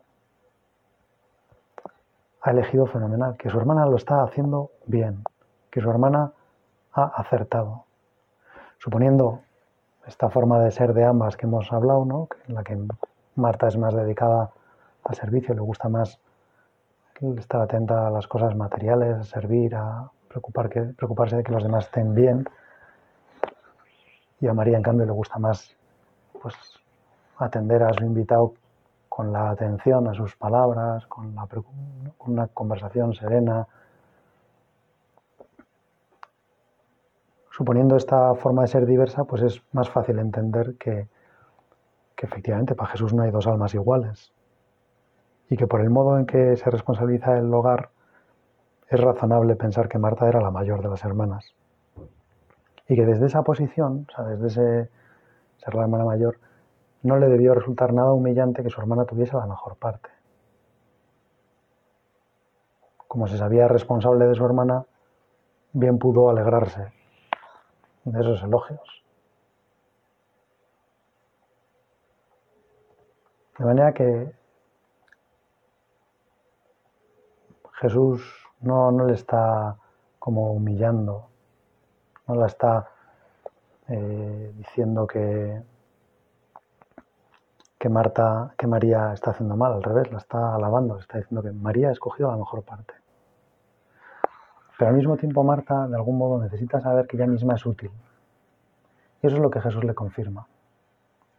ha 2.42 2.50
elegido 2.50 2.86
fenomenal, 2.86 3.36
que 3.36 3.48
su 3.48 3.58
hermana 3.58 3.86
lo 3.86 3.96
está 3.96 4.22
haciendo 4.22 4.72
bien, 4.86 5.24
que 5.70 5.80
su 5.80 5.88
hermana 5.88 6.32
ha 6.92 7.04
acertado. 7.04 7.84
Suponiendo 8.78 9.40
esta 10.06 10.28
forma 10.28 10.58
de 10.60 10.70
ser 10.70 10.92
de 10.94 11.04
ambas 11.04 11.36
que 11.36 11.46
hemos 11.46 11.72
hablado, 11.72 12.04
¿no? 12.04 12.28
en 12.48 12.54
la 12.54 12.64
que 12.64 12.78
Marta 13.36 13.68
es 13.68 13.76
más 13.76 13.94
dedicada 13.94 14.50
al 15.04 15.14
servicio, 15.14 15.54
le 15.54 15.60
gusta 15.60 15.88
más 15.88 16.18
estar 17.38 17.60
atenta 17.60 18.08
a 18.08 18.10
las 18.10 18.26
cosas 18.26 18.56
materiales, 18.56 19.16
a 19.16 19.24
servir, 19.24 19.74
a 19.76 20.10
preocuparse 20.28 21.36
de 21.36 21.44
que 21.44 21.52
los 21.52 21.62
demás 21.62 21.86
estén 21.86 22.14
bien. 22.14 22.44
Y 24.40 24.48
a 24.48 24.54
María, 24.54 24.76
en 24.76 24.82
cambio, 24.82 25.06
le 25.06 25.12
gusta 25.12 25.38
más 25.38 25.76
pues, 26.40 26.54
atender 27.38 27.82
a 27.84 27.92
su 27.92 28.04
invitado 28.04 28.54
con 29.08 29.32
la 29.32 29.50
atención 29.50 30.08
a 30.08 30.14
sus 30.14 30.34
palabras, 30.36 31.06
con, 31.06 31.34
la, 31.34 31.46
con 31.46 32.32
una 32.32 32.48
conversación 32.48 33.14
serena, 33.14 33.66
suponiendo 37.62 37.94
esta 37.94 38.34
forma 38.34 38.62
de 38.62 38.66
ser 38.66 38.86
diversa, 38.86 39.22
pues 39.22 39.40
es 39.40 39.62
más 39.70 39.88
fácil 39.88 40.18
entender 40.18 40.74
que, 40.78 41.06
efectivamente 42.16 42.74
para 42.74 42.90
Jesús 42.90 43.14
no 43.14 43.22
hay 43.22 43.30
dos 43.30 43.46
almas 43.46 43.72
iguales. 43.72 44.32
Y 45.48 45.56
que 45.56 45.68
por 45.68 45.80
el 45.80 45.88
modo 45.88 46.18
en 46.18 46.26
que 46.26 46.56
se 46.56 46.70
responsabiliza 46.70 47.38
el 47.38 47.54
hogar 47.54 47.90
es 48.88 49.00
razonable 49.00 49.54
pensar 49.54 49.88
que 49.88 49.98
Marta 49.98 50.28
era 50.28 50.40
la 50.40 50.50
mayor 50.50 50.82
de 50.82 50.88
las 50.88 51.04
hermanas. 51.04 51.54
Y 52.88 52.96
que 52.96 53.06
desde 53.06 53.26
esa 53.26 53.44
posición, 53.44 54.06
o 54.08 54.12
sea, 54.12 54.24
desde 54.24 54.46
ese 54.48 54.90
ser 55.58 55.74
la 55.76 55.82
hermana 55.82 56.04
mayor, 56.04 56.38
no 57.04 57.16
le 57.16 57.28
debió 57.28 57.54
resultar 57.54 57.92
nada 57.92 58.12
humillante 58.12 58.64
que 58.64 58.70
su 58.70 58.80
hermana 58.80 59.04
tuviese 59.04 59.36
la 59.36 59.46
mejor 59.46 59.76
parte. 59.76 60.08
Como 63.06 63.28
se 63.28 63.38
sabía 63.38 63.68
responsable 63.68 64.26
de 64.26 64.34
su 64.34 64.44
hermana, 64.44 64.84
bien 65.72 66.00
pudo 66.00 66.28
alegrarse 66.28 67.01
de 68.04 68.20
esos 68.20 68.42
elogios. 68.42 69.02
De 73.58 73.64
manera 73.64 73.92
que 73.92 74.32
Jesús 77.74 78.22
no, 78.60 78.90
no 78.90 79.06
le 79.06 79.14
está 79.14 79.76
como 80.18 80.52
humillando, 80.52 81.28
no 82.26 82.34
la 82.34 82.46
está 82.46 82.88
eh, 83.88 84.52
diciendo 84.56 85.06
que, 85.06 85.62
que 87.78 87.88
Marta, 87.88 88.54
que 88.56 88.66
María 88.66 89.12
está 89.12 89.32
haciendo 89.32 89.56
mal, 89.56 89.72
al 89.74 89.82
revés, 89.82 90.10
la 90.12 90.18
está 90.18 90.54
alabando, 90.54 90.98
está 90.98 91.18
diciendo 91.18 91.42
que 91.42 91.52
María 91.52 91.88
ha 91.88 91.92
escogido 91.92 92.30
la 92.30 92.36
mejor 92.36 92.62
parte. 92.62 93.01
Pero 94.82 94.90
al 94.90 94.96
mismo 94.96 95.16
tiempo 95.16 95.44
Marta, 95.44 95.86
de 95.86 95.94
algún 95.94 96.18
modo, 96.18 96.42
necesita 96.42 96.80
saber 96.80 97.06
que 97.06 97.16
ella 97.16 97.28
misma 97.28 97.54
es 97.54 97.64
útil. 97.64 97.92
Y 99.22 99.26
eso 99.28 99.36
es 99.36 99.40
lo 99.40 99.48
que 99.48 99.60
Jesús 99.60 99.84
le 99.84 99.94
confirma. 99.94 100.48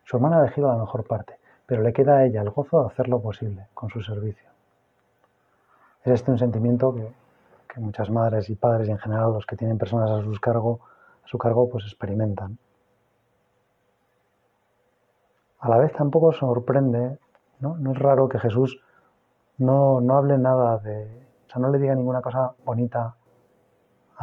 Su 0.06 0.16
hermana 0.16 0.38
ha 0.38 0.44
elegido 0.44 0.70
la 0.70 0.78
mejor 0.78 1.04
parte, 1.04 1.36
pero 1.66 1.82
le 1.82 1.92
queda 1.92 2.16
a 2.16 2.26
ella 2.26 2.42
el 2.42 2.52
gozo 2.52 2.80
de 2.80 2.88
hacer 2.88 3.10
lo 3.10 3.22
posible 3.22 3.68
con 3.74 3.90
su 3.90 4.02
servicio. 4.02 4.48
Es 6.06 6.14
este 6.14 6.32
un 6.32 6.38
sentimiento 6.38 6.96
que, 6.96 7.82
muchas 7.82 8.10
madres 8.10 8.50
y 8.50 8.56
padres 8.56 8.88
y 8.88 8.92
en 8.92 9.00
general 9.00 9.34
los 9.34 9.46
que 9.46 9.58
tienen 9.58 9.78
personas 9.78 10.10
a, 10.10 10.40
cargo, 10.40 10.80
a 11.26 11.28
su 11.28 11.38
cargo 11.38 11.70
pues 11.70 11.84
experimentan. 11.84 12.58
A 15.60 15.68
la 15.68 15.80
vez 15.80 15.92
tampoco 15.92 16.32
sorprende, 16.32 17.20
¿no? 17.60 17.76
No 17.76 17.92
es 17.92 18.00
raro 18.00 18.30
que 18.30 18.40
Jesús 18.40 18.80
no, 19.58 20.00
no 20.00 20.16
hable 20.16 20.38
nada 20.38 20.78
de, 20.78 21.28
o 21.46 21.50
sea, 21.50 21.62
no 21.62 21.68
le 21.68 21.80
diga 21.80 21.94
ninguna 21.94 22.22
cosa 22.22 22.54
bonita 22.64 23.18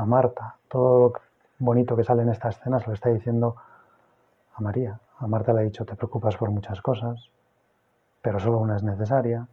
a 0.01 0.07
Marta. 0.07 0.57
Todo 0.69 0.99
lo 0.99 1.13
bonito 1.59 1.95
que 1.95 2.05
sale 2.05 2.23
en 2.23 2.31
esta 2.31 2.49
escena 2.49 2.81
se 2.81 2.87
lo 2.87 2.95
está 2.95 3.11
diciendo 3.11 3.57
a 4.55 4.63
María. 4.63 4.99
A 5.19 5.27
Marta 5.27 5.53
le 5.53 5.61
ha 5.61 5.65
dicho, 5.65 5.85
te 5.85 5.95
preocupas 5.95 6.37
por 6.39 6.51
muchas 6.51 6.81
cosas, 6.81 7.31
pero 8.23 8.41
solo 8.41 8.59
una 8.59 8.77
es 8.77 8.83
necesaria. 8.83 9.47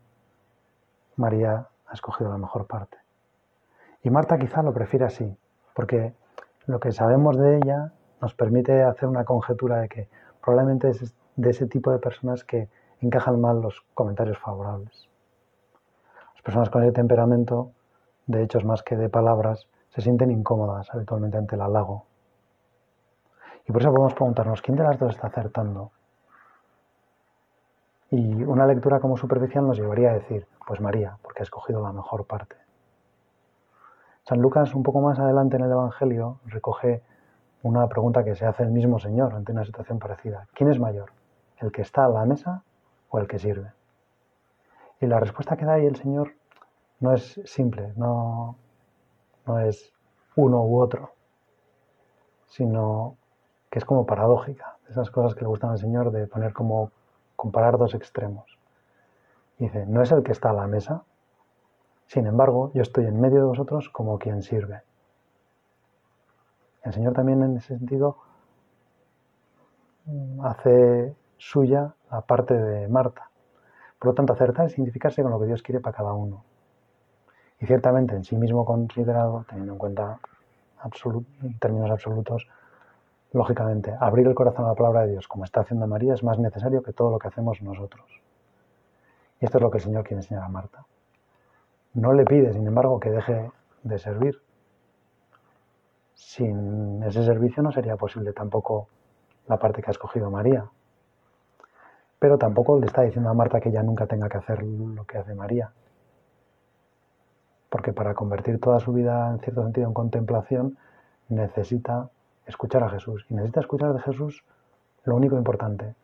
María 1.17 1.67
ha 1.85 1.93
escogido 1.93 2.29
la 2.29 2.37
mejor 2.37 2.65
parte. 2.65 2.97
Y 4.03 4.09
Marta 4.09 4.37
quizá 4.37 4.63
lo 4.63 4.73
prefiere 4.73 5.05
así, 5.05 5.37
porque 5.73 6.13
lo 6.65 6.79
que 6.79 6.93
sabemos 6.93 7.37
de 7.37 7.57
ella 7.57 7.91
nos 8.21 8.33
permite 8.33 8.83
hacer 8.83 9.09
una 9.09 9.25
conjetura 9.25 9.81
de 9.81 9.89
que 9.89 10.07
probablemente 10.41 10.89
es 10.89 11.13
de 11.35 11.49
ese 11.49 11.67
tipo 11.67 11.91
de 11.91 11.99
personas 11.99 12.45
que 12.45 12.69
encajan 13.01 13.41
mal 13.41 13.61
los 13.61 13.83
comentarios 13.93 14.37
favorables. 14.37 15.09
Las 16.35 16.41
personas 16.41 16.69
con 16.69 16.83
ese 16.83 16.93
temperamento, 16.93 17.71
de 18.27 18.43
hechos 18.43 18.63
más 18.63 18.81
que 18.81 18.95
de 18.95 19.09
palabras, 19.09 19.67
se 19.97 20.03
sienten 20.03 20.29
incómodas 20.29 20.93
habitualmente 20.93 21.37
ante 21.37 21.55
el 21.55 21.61
halago. 21.61 22.05
Y 23.67 23.71
por 23.71 23.81
eso 23.81 23.89
podemos 23.89 24.13
preguntarnos, 24.13 24.61
¿quién 24.61 24.77
de 24.77 24.83
las 24.83 24.99
dos 24.99 25.15
está 25.15 25.25
acertando? 25.25 25.89
Y 28.11 28.43
una 28.43 28.67
lectura 28.67 28.99
como 28.99 29.17
superficial 29.17 29.65
nos 29.65 29.79
llevaría 29.79 30.11
a 30.11 30.13
decir, 30.13 30.45
pues 30.67 30.79
María, 30.81 31.17
porque 31.23 31.41
ha 31.41 31.45
escogido 31.45 31.81
la 31.81 31.91
mejor 31.93 32.27
parte. 32.27 32.55
San 34.21 34.39
Lucas, 34.39 34.75
un 34.75 34.83
poco 34.83 35.01
más 35.01 35.17
adelante 35.17 35.55
en 35.55 35.63
el 35.63 35.71
Evangelio, 35.71 36.41
recoge 36.45 37.01
una 37.63 37.87
pregunta 37.87 38.23
que 38.23 38.35
se 38.35 38.45
hace 38.45 38.61
el 38.61 38.69
mismo 38.69 38.99
Señor 38.99 39.33
ante 39.33 39.51
una 39.51 39.65
situación 39.65 39.97
parecida. 39.97 40.47
¿Quién 40.53 40.69
es 40.69 40.79
mayor? 40.79 41.11
¿El 41.57 41.71
que 41.71 41.81
está 41.81 42.05
a 42.05 42.09
la 42.09 42.23
mesa 42.25 42.61
o 43.09 43.17
el 43.17 43.27
que 43.27 43.39
sirve? 43.39 43.71
Y 45.01 45.07
la 45.07 45.19
respuesta 45.19 45.57
que 45.57 45.65
da 45.65 45.73
ahí 45.73 45.87
el 45.87 45.95
Señor 45.95 46.33
no 46.99 47.13
es 47.15 47.41
simple, 47.45 47.93
no, 47.95 48.57
no 49.47 49.59
es 49.59 49.93
uno 50.35 50.63
u 50.63 50.79
otro, 50.79 51.13
sino 52.47 53.17
que 53.69 53.79
es 53.79 53.85
como 53.85 54.05
paradójica. 54.05 54.77
Esas 54.89 55.09
cosas 55.09 55.35
que 55.35 55.41
le 55.41 55.47
gustan 55.47 55.71
al 55.71 55.79
Señor 55.79 56.11
de 56.11 56.27
poner 56.27 56.53
como 56.53 56.91
comparar 57.35 57.77
dos 57.77 57.93
extremos. 57.93 58.57
dice, 59.57 59.85
no 59.85 60.01
es 60.01 60.11
el 60.11 60.23
que 60.23 60.31
está 60.31 60.51
a 60.51 60.53
la 60.53 60.67
mesa, 60.67 61.03
sin 62.07 62.25
embargo, 62.25 62.71
yo 62.73 62.81
estoy 62.81 63.05
en 63.05 63.19
medio 63.19 63.39
de 63.39 63.45
vosotros 63.45 63.89
como 63.89 64.17
quien 64.17 64.41
sirve. 64.41 64.81
El 66.83 66.93
Señor 66.93 67.13
también 67.13 67.43
en 67.43 67.57
ese 67.57 67.77
sentido 67.77 68.17
hace 70.41 71.15
suya 71.37 71.93
la 72.09 72.21
parte 72.21 72.53
de 72.53 72.87
Marta. 72.87 73.29
Por 73.99 74.09
lo 74.09 74.13
tanto, 74.13 74.33
acertar 74.33 74.67
es 74.67 74.77
identificarse 74.77 75.21
con 75.21 75.31
lo 75.31 75.39
que 75.39 75.47
Dios 75.47 75.61
quiere 75.61 75.81
para 75.81 75.97
cada 75.97 76.13
uno. 76.13 76.43
Y 77.59 77.65
ciertamente 77.65 78.15
en 78.15 78.23
sí 78.23 78.35
mismo 78.35 78.65
considerado, 78.65 79.45
teniendo 79.49 79.73
en 79.73 79.79
cuenta 79.79 80.19
en 81.41 81.59
términos 81.59 81.89
absolutos, 81.89 82.47
lógicamente, 83.33 83.93
abrir 83.99 84.27
el 84.27 84.35
corazón 84.35 84.65
a 84.65 84.69
la 84.69 84.75
palabra 84.75 85.01
de 85.01 85.11
Dios, 85.11 85.27
como 85.27 85.43
está 85.43 85.61
haciendo 85.61 85.87
María, 85.87 86.13
es 86.13 86.23
más 86.23 86.39
necesario 86.39 86.83
que 86.83 86.93
todo 86.93 87.11
lo 87.11 87.19
que 87.19 87.27
hacemos 87.27 87.61
nosotros. 87.61 88.05
Y 89.41 89.45
esto 89.45 89.57
es 89.57 89.61
lo 89.61 89.71
que 89.71 89.77
el 89.77 89.83
Señor 89.83 90.03
quiere 90.03 90.21
enseñar 90.21 90.43
a 90.43 90.49
Marta. 90.49 90.85
No 91.93 92.13
le 92.13 92.25
pide, 92.25 92.53
sin 92.53 92.65
embargo, 92.67 92.99
que 92.99 93.09
deje 93.09 93.51
de 93.83 93.99
servir. 93.99 94.39
Sin 96.13 97.03
ese 97.03 97.23
servicio 97.23 97.63
no 97.63 97.71
sería 97.71 97.95
posible 97.95 98.33
tampoco 98.33 98.87
la 99.47 99.57
parte 99.57 99.81
que 99.81 99.89
ha 99.89 99.91
escogido 99.91 100.29
María, 100.29 100.65
pero 102.19 102.37
tampoco 102.37 102.79
le 102.79 102.87
está 102.87 103.03
diciendo 103.03 103.29
a 103.29 103.33
Marta 103.33 103.59
que 103.59 103.69
ella 103.69 103.83
nunca 103.83 104.07
tenga 104.07 104.27
que 104.27 104.37
hacer 104.37 104.63
lo 104.63 105.05
que 105.05 105.17
hace 105.17 105.35
María. 105.35 105.71
Porque 107.69 107.93
para 107.93 108.13
convertir 108.13 108.59
toda 108.59 108.79
su 108.79 108.93
vida, 108.93 109.29
en 109.29 109.39
cierto 109.39 109.63
sentido, 109.63 109.87
en 109.87 109.93
contemplación, 109.93 110.77
necesita 111.29 112.09
escuchar 112.45 112.83
a 112.83 112.89
Jesús. 112.89 113.25
Y 113.29 113.33
necesita 113.33 113.59
escuchar 113.59 113.93
de 113.93 114.01
Jesús 114.01 114.43
lo 115.03 115.15
único 115.15 115.35
importante. 115.35 115.95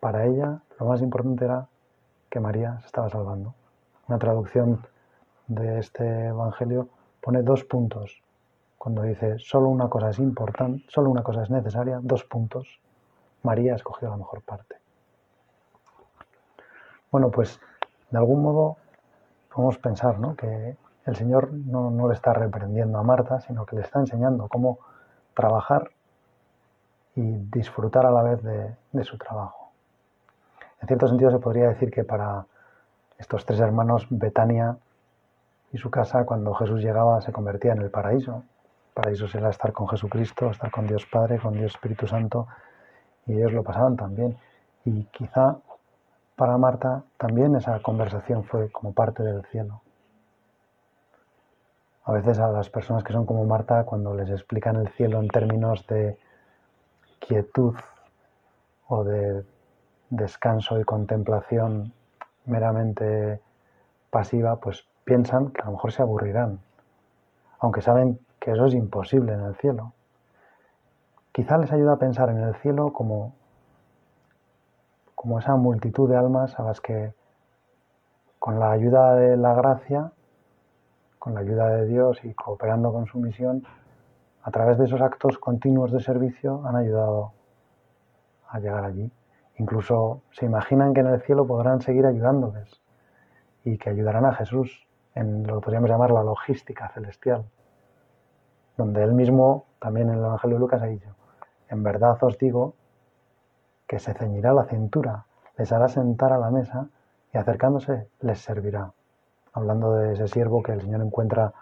Para 0.00 0.24
ella, 0.26 0.60
lo 0.78 0.86
más 0.86 1.00
importante 1.02 1.44
era 1.44 1.66
que 2.30 2.40
María 2.40 2.78
se 2.80 2.86
estaba 2.86 3.08
salvando. 3.08 3.54
Una 4.08 4.18
traducción 4.18 4.86
de 5.48 5.78
este 5.78 6.26
Evangelio 6.26 6.88
pone 7.20 7.42
dos 7.42 7.64
puntos. 7.64 8.22
Cuando 8.78 9.02
dice 9.02 9.38
solo 9.38 9.68
una 9.68 9.88
cosa 9.88 10.10
es 10.10 10.18
importante, 10.18 10.84
solo 10.88 11.10
una 11.10 11.22
cosa 11.22 11.42
es 11.42 11.50
necesaria, 11.50 11.98
dos 12.02 12.24
puntos. 12.24 12.80
María 13.42 13.72
ha 13.72 13.76
escogido 13.76 14.10
la 14.10 14.16
mejor 14.16 14.42
parte. 14.42 14.76
Bueno, 17.10 17.30
pues 17.30 17.60
de 18.10 18.18
algún 18.18 18.42
modo 18.42 18.76
podemos 19.56 19.78
pensar 19.78 20.18
¿no? 20.18 20.36
que 20.36 20.76
el 21.06 21.16
Señor 21.16 21.50
no, 21.50 22.08
le 22.08 22.14
está 22.14 22.34
reprendiendo 22.34 22.98
a 22.98 23.02
Marta, 23.02 23.40
sino 23.40 23.64
que 23.64 23.76
le 23.76 23.82
está 23.82 24.00
enseñando 24.00 24.48
cómo 24.48 24.80
trabajar 25.32 25.90
y 27.14 27.22
disfrutar 27.22 28.04
a 28.04 28.10
la 28.10 28.22
vez 28.22 28.42
de, 28.42 28.76
de 28.92 29.04
su 29.04 29.16
trabajo. 29.16 29.70
En 30.82 30.88
cierto 30.88 31.08
sentido 31.08 31.30
se 31.30 31.38
podría 31.38 31.68
decir 31.68 31.90
que 31.90 32.04
para 32.04 32.44
estos 33.16 33.46
tres 33.46 33.60
hermanos, 33.60 34.06
Betania 34.10 34.76
y 35.72 35.78
su 35.78 35.90
casa, 35.90 36.26
cuando 36.26 36.52
Jesús 36.52 36.82
llegaba, 36.82 37.22
se 37.22 37.32
convertía 37.32 37.72
en 37.72 37.80
el 37.80 37.90
paraíso. 37.90 38.44
El 38.88 39.02
paraíso 39.02 39.26
era 39.32 39.48
estar 39.48 39.72
con 39.72 39.88
Jesucristo, 39.88 40.50
estar 40.50 40.70
con 40.70 40.86
Dios 40.86 41.06
Padre, 41.10 41.38
con 41.38 41.54
Dios 41.54 41.74
Espíritu 41.74 42.06
Santo 42.06 42.46
y 43.26 43.32
ellos 43.32 43.54
lo 43.54 43.62
pasaban 43.62 43.96
también. 43.96 44.36
Y 44.84 45.04
quizá 45.04 45.56
para 46.36 46.58
Marta 46.58 47.02
también 47.16 47.56
esa 47.56 47.80
conversación 47.80 48.44
fue 48.44 48.70
como 48.70 48.92
parte 48.92 49.22
del 49.22 49.44
cielo. 49.46 49.80
A 52.04 52.12
veces 52.12 52.38
a 52.38 52.48
las 52.48 52.70
personas 52.70 53.02
que 53.02 53.12
son 53.12 53.26
como 53.26 53.44
Marta, 53.44 53.84
cuando 53.84 54.14
les 54.14 54.30
explican 54.30 54.76
el 54.76 54.88
cielo 54.90 55.18
en 55.18 55.28
términos 55.28 55.86
de 55.88 56.18
quietud 57.18 57.74
o 58.86 59.02
de 59.02 59.44
descanso 60.10 60.78
y 60.78 60.84
contemplación 60.84 61.92
meramente 62.44 63.40
pasiva, 64.10 64.56
pues 64.56 64.86
piensan 65.04 65.50
que 65.50 65.62
a 65.62 65.64
lo 65.64 65.72
mejor 65.72 65.90
se 65.90 66.02
aburrirán, 66.02 66.60
aunque 67.58 67.80
saben 67.80 68.20
que 68.38 68.52
eso 68.52 68.66
es 68.66 68.74
imposible 68.74 69.32
en 69.32 69.40
el 69.40 69.56
cielo. 69.56 69.92
Quizá 71.32 71.58
les 71.58 71.72
ayuda 71.72 71.94
a 71.94 71.98
pensar 71.98 72.28
en 72.30 72.38
el 72.38 72.54
cielo 72.56 72.92
como, 72.92 73.34
como 75.16 75.40
esa 75.40 75.56
multitud 75.56 76.08
de 76.08 76.16
almas 76.16 76.56
a 76.60 76.62
las 76.62 76.80
que 76.80 77.12
con 78.38 78.60
la 78.60 78.70
ayuda 78.70 79.16
de 79.16 79.36
la 79.36 79.54
gracia, 79.54 80.12
con 81.18 81.34
la 81.34 81.40
ayuda 81.40 81.68
de 81.70 81.86
Dios 81.86 82.20
y 82.22 82.32
cooperando 82.34 82.92
con 82.92 83.06
su 83.06 83.18
misión, 83.18 83.64
a 84.42 84.50
través 84.52 84.78
de 84.78 84.84
esos 84.84 85.00
actos 85.00 85.38
continuos 85.38 85.90
de 85.90 85.98
servicio 85.98 86.62
han 86.64 86.76
ayudado 86.76 87.32
a 88.48 88.60
llegar 88.60 88.84
allí. 88.84 89.10
Incluso 89.56 90.22
se 90.30 90.44
imaginan 90.44 90.94
que 90.94 91.00
en 91.00 91.08
el 91.08 91.20
cielo 91.22 91.46
podrán 91.46 91.80
seguir 91.80 92.06
ayudándoles 92.06 92.80
y 93.64 93.78
que 93.78 93.90
ayudarán 93.90 94.26
a 94.26 94.34
Jesús 94.34 94.86
en 95.14 95.46
lo 95.46 95.56
que 95.56 95.64
podríamos 95.64 95.90
llamar 95.90 96.12
la 96.12 96.22
logística 96.22 96.90
celestial, 96.90 97.46
donde 98.76 99.02
él 99.02 99.14
mismo, 99.14 99.64
también 99.80 100.10
en 100.10 100.18
el 100.18 100.24
Evangelio 100.24 100.56
de 100.56 100.60
Lucas, 100.60 100.82
ha 100.82 100.86
dicho, 100.86 101.08
en 101.68 101.82
verdad 101.82 102.16
os 102.22 102.38
digo 102.38 102.74
que 103.86 103.98
se 103.98 104.14
ceñirá 104.14 104.52
la 104.52 104.64
cintura, 104.64 105.26
les 105.56 105.72
hará 105.72 105.88
sentar 105.88 106.32
a 106.32 106.38
la 106.38 106.50
mesa 106.50 106.88
y 107.32 107.38
acercándose 107.38 108.08
les 108.20 108.40
servirá. 108.40 108.92
Hablando 109.52 109.94
de 109.94 110.12
ese 110.12 110.28
siervo 110.28 110.62
que 110.62 110.72
el 110.72 110.82
Señor 110.82 111.02
encuentra 111.02 111.52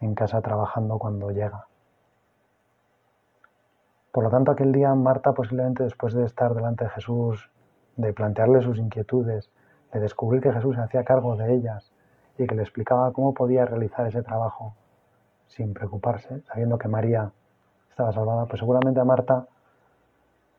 en 0.00 0.14
casa 0.14 0.40
trabajando 0.40 0.98
cuando 0.98 1.30
llega. 1.30 1.66
Por 4.12 4.24
lo 4.24 4.30
tanto, 4.30 4.50
aquel 4.50 4.72
día 4.72 4.94
Marta 4.94 5.32
posiblemente 5.32 5.84
después 5.84 6.14
de 6.14 6.24
estar 6.24 6.54
delante 6.54 6.84
de 6.84 6.90
Jesús, 6.90 7.50
de 7.96 8.12
plantearle 8.12 8.62
sus 8.62 8.78
inquietudes, 8.78 9.50
de 9.92 10.00
descubrir 10.00 10.42
que 10.42 10.52
Jesús 10.52 10.76
se 10.76 10.82
hacía 10.82 11.04
cargo 11.04 11.36
de 11.36 11.54
ellas 11.54 11.92
y 12.38 12.46
que 12.46 12.54
le 12.54 12.62
explicaba 12.62 13.12
cómo 13.12 13.34
podía 13.34 13.64
realizar 13.66 14.06
ese 14.06 14.22
trabajo 14.22 14.74
sin 15.48 15.74
preocuparse, 15.74 16.42
sabiendo 16.42 16.78
que 16.78 16.88
María 16.88 17.30
estaba 17.90 18.12
salvada, 18.12 18.46
pues 18.46 18.60
seguramente 18.60 19.00
a 19.00 19.04
Marta 19.04 19.46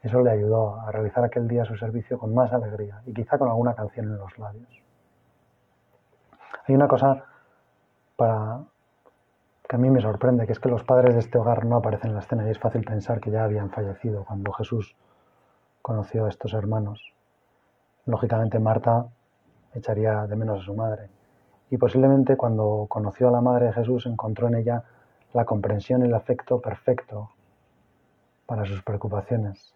eso 0.08 0.22
le 0.22 0.32
ayudó 0.32 0.80
a 0.82 0.92
realizar 0.92 1.24
aquel 1.24 1.48
día 1.48 1.66
su 1.66 1.76
servicio 1.78 2.18
con 2.18 2.34
más 2.34 2.52
alegría 2.52 3.02
y 3.06 3.14
quizá 3.14 3.38
con 3.38 3.48
alguna 3.48 3.76
canción 3.76 4.08
en 4.08 4.18
los 4.18 4.38
labios. 4.38 4.84
Hay 6.68 6.76
una 6.76 6.88
cosa 6.88 7.24
para 8.16 8.62
que 9.68 9.76
a 9.76 9.80
mí 9.80 9.90
me 9.90 10.02
sorprende, 10.02 10.46
que 10.46 10.54
es 10.54 10.60
que 10.60 10.70
los 10.70 10.84
padres 10.84 11.14
de 11.14 11.20
este 11.20 11.38
hogar 11.38 11.66
no 11.66 11.78
aparecen 11.78 12.10
en 12.10 12.16
la 12.16 12.22
escena 12.22 12.48
y 12.48 12.52
es 12.52 12.60
fácil 12.60 12.84
pensar 12.84 13.20
que 13.20 13.32
ya 13.32 13.44
habían 13.44 13.70
fallecido 13.70 14.26
cuando 14.26 14.52
Jesús 14.54 14.96
conoció 15.82 16.26
a 16.26 16.30
estos 16.30 16.54
hermanos. 16.54 17.14
Lógicamente 18.06 18.60
Marta 18.60 19.08
echaría 19.74 20.26
de 20.26 20.36
menos 20.36 20.62
a 20.62 20.66
su 20.66 20.74
madre 20.74 21.10
y 21.70 21.78
posiblemente 21.78 22.38
cuando 22.38 22.86
conoció 22.90 23.28
a 23.28 23.32
la 23.32 23.42
madre 23.42 23.68
de 23.68 23.74
Jesús 23.74 24.06
encontró 24.06 24.48
en 24.48 24.56
ella 24.56 24.84
la 25.34 25.46
comprensión 25.46 26.04
y 26.04 26.08
el 26.08 26.14
afecto 26.14 26.62
perfecto 26.62 27.30
para 28.46 28.66
sus 28.66 28.82
preocupaciones, 28.82 29.76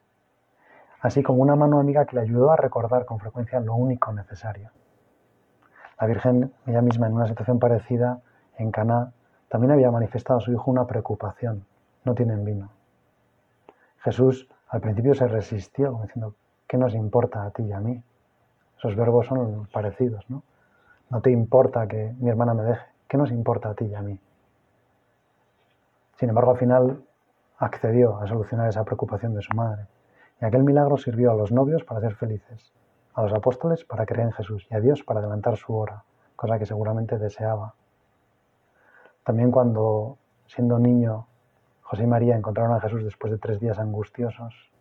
así 1.02 1.24
como 1.24 1.42
una 1.42 1.56
mano 1.56 1.80
amiga 1.80 2.06
que 2.06 2.16
le 2.16 2.22
ayudó 2.22 2.52
a 2.52 2.56
recordar 2.56 3.06
con 3.06 3.20
frecuencia 3.20 3.60
lo 3.60 3.76
único 3.76 4.14
necesario. 4.14 4.70
La 6.00 6.08
Virgen, 6.08 6.54
ella 6.66 6.82
misma 6.82 7.08
en 7.08 7.14
una 7.14 7.28
situación 7.28 7.60
parecida, 7.60 8.22
en 8.58 8.72
Caná, 8.72 9.12
también 9.50 9.72
había 9.72 9.92
manifestado 9.92 10.40
a 10.40 10.42
su 10.42 10.52
hijo 10.52 10.72
una 10.72 10.88
preocupación. 10.88 11.66
No 12.06 12.16
tienen 12.16 12.46
vino. 12.46 12.70
Jesús 14.00 14.48
al 14.70 14.82
principio 14.82 15.14
se 15.14 15.28
resistió, 15.28 16.00
diciendo, 16.02 16.36
¿qué 16.68 16.78
nos 16.78 16.94
importa 16.94 17.44
a 17.44 17.52
ti 17.52 17.64
y 17.64 17.72
a 17.74 17.80
mí? 17.80 18.02
Esos 18.78 18.96
verbos 18.96 19.28
son 19.28 19.68
parecidos, 19.72 20.28
¿no? 20.30 20.44
No 21.10 21.22
te 21.22 21.30
importa 21.30 21.88
que 21.88 22.16
mi 22.20 22.30
hermana 22.30 22.54
me 22.54 22.64
deje. 22.64 22.86
¿Qué 23.08 23.18
nos 23.18 23.32
importa 23.32 23.70
a 23.70 23.74
ti 23.76 23.86
y 23.86 23.94
a 23.94 24.02
mí? 24.02 24.18
Sin 26.16 26.30
embargo, 26.30 26.52
al 26.52 26.58
final 26.58 27.04
accedió 27.58 28.18
a 28.18 28.28
solucionar 28.28 28.70
esa 28.70 28.86
preocupación 28.86 29.36
de 29.36 29.42
su 29.42 29.54
madre. 29.54 29.86
Y 30.42 30.46
aquel 30.46 30.64
milagro 30.64 30.98
sirvió 30.98 31.32
a 31.32 31.36
los 31.36 31.52
novios 31.52 31.84
para 31.84 32.02
ser 32.02 32.16
felices, 32.16 32.74
a 33.14 33.22
los 33.22 33.32
apóstoles 33.32 33.86
para 33.86 34.06
creer 34.06 34.28
en 34.28 34.34
Jesús 34.34 34.68
y 34.72 34.76
a 34.76 34.80
Dios 34.80 35.04
para 35.04 35.20
adelantar 35.20 35.56
su 35.56 35.76
hora, 35.76 36.04
cosa 36.36 36.58
que 36.58 36.66
seguramente 36.66 37.20
deseaba. 37.20 37.76
También 39.24 39.52
cuando, 39.52 40.18
siendo 40.48 40.80
niño, 40.80 41.28
José 41.84 42.04
y 42.04 42.08
María 42.08 42.36
encontraron 42.36 42.76
a 42.76 42.80
Jesús 42.80 43.04
después 43.04 43.32
de 43.32 43.38
tres 43.38 43.60
días 43.60 43.78
angustiosos, 43.78 44.72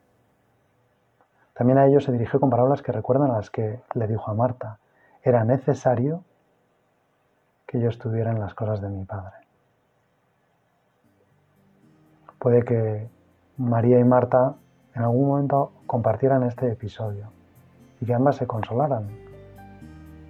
también 1.52 1.78
a 1.78 1.86
ellos 1.86 2.04
se 2.04 2.12
dirigió 2.12 2.40
con 2.40 2.48
palabras 2.48 2.80
que 2.80 2.92
recuerdan 2.92 3.30
a 3.30 3.34
las 3.34 3.50
que 3.50 3.82
le 3.92 4.06
dijo 4.06 4.30
a 4.30 4.34
Marta, 4.34 4.78
era 5.22 5.44
necesario 5.44 6.24
que 7.66 7.80
yo 7.80 7.90
estuviera 7.90 8.30
en 8.30 8.40
las 8.40 8.54
cosas 8.54 8.80
de 8.80 8.88
mi 8.88 9.04
Padre. 9.04 9.36
Puede 12.38 12.64
que 12.64 13.10
María 13.58 13.98
y 13.98 14.04
Marta 14.04 14.56
en 14.94 15.02
algún 15.02 15.28
momento 15.28 15.72
compartieran 15.86 16.42
este 16.42 16.70
episodio 16.70 17.26
y 18.00 18.06
que 18.06 18.14
ambas 18.14 18.36
se 18.36 18.46
consolaran 18.46 19.08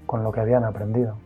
con 0.07 0.23
lo 0.23 0.33
que 0.33 0.41
habían 0.41 0.65
aprendido. 0.65 1.17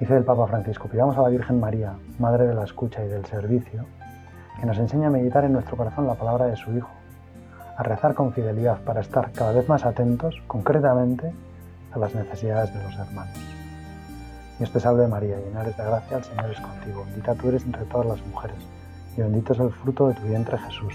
Dice 0.00 0.16
el 0.16 0.24
Papa 0.24 0.46
Francisco, 0.46 0.88
pidamos 0.88 1.16
a 1.16 1.22
la 1.22 1.28
Virgen 1.28 1.60
María, 1.60 1.94
Madre 2.18 2.46
de 2.46 2.54
la 2.54 2.64
Escucha 2.64 3.04
y 3.04 3.08
del 3.08 3.24
Servicio, 3.26 3.84
que 4.58 4.66
nos 4.66 4.78
enseñe 4.78 5.04
a 5.04 5.10
meditar 5.10 5.44
en 5.44 5.52
nuestro 5.52 5.76
corazón 5.76 6.06
la 6.06 6.14
palabra 6.14 6.46
de 6.46 6.56
su 6.56 6.72
Hijo, 6.76 6.90
a 7.76 7.82
rezar 7.82 8.14
con 8.14 8.32
fidelidad 8.32 8.80
para 8.80 9.00
estar 9.00 9.30
cada 9.32 9.52
vez 9.52 9.68
más 9.68 9.84
atentos, 9.84 10.42
concretamente, 10.46 11.32
a 11.92 11.98
las 11.98 12.14
necesidades 12.14 12.74
de 12.74 12.82
los 12.82 12.98
hermanos. 12.98 13.38
Dios 14.58 14.70
te 14.72 14.80
salve 14.80 15.08
María, 15.08 15.36
llena 15.38 15.62
eres 15.62 15.76
de 15.76 15.84
gracia, 15.84 16.16
el 16.18 16.24
Señor 16.24 16.50
es 16.50 16.60
contigo, 16.60 17.04
bendita 17.04 17.34
tú 17.34 17.48
eres 17.48 17.64
entre 17.64 17.84
todas 17.84 18.06
las 18.06 18.26
mujeres, 18.26 18.56
y 19.16 19.20
bendito 19.20 19.52
es 19.52 19.60
el 19.60 19.70
fruto 19.70 20.08
de 20.08 20.14
tu 20.14 20.22
vientre 20.22 20.58
Jesús. 20.58 20.94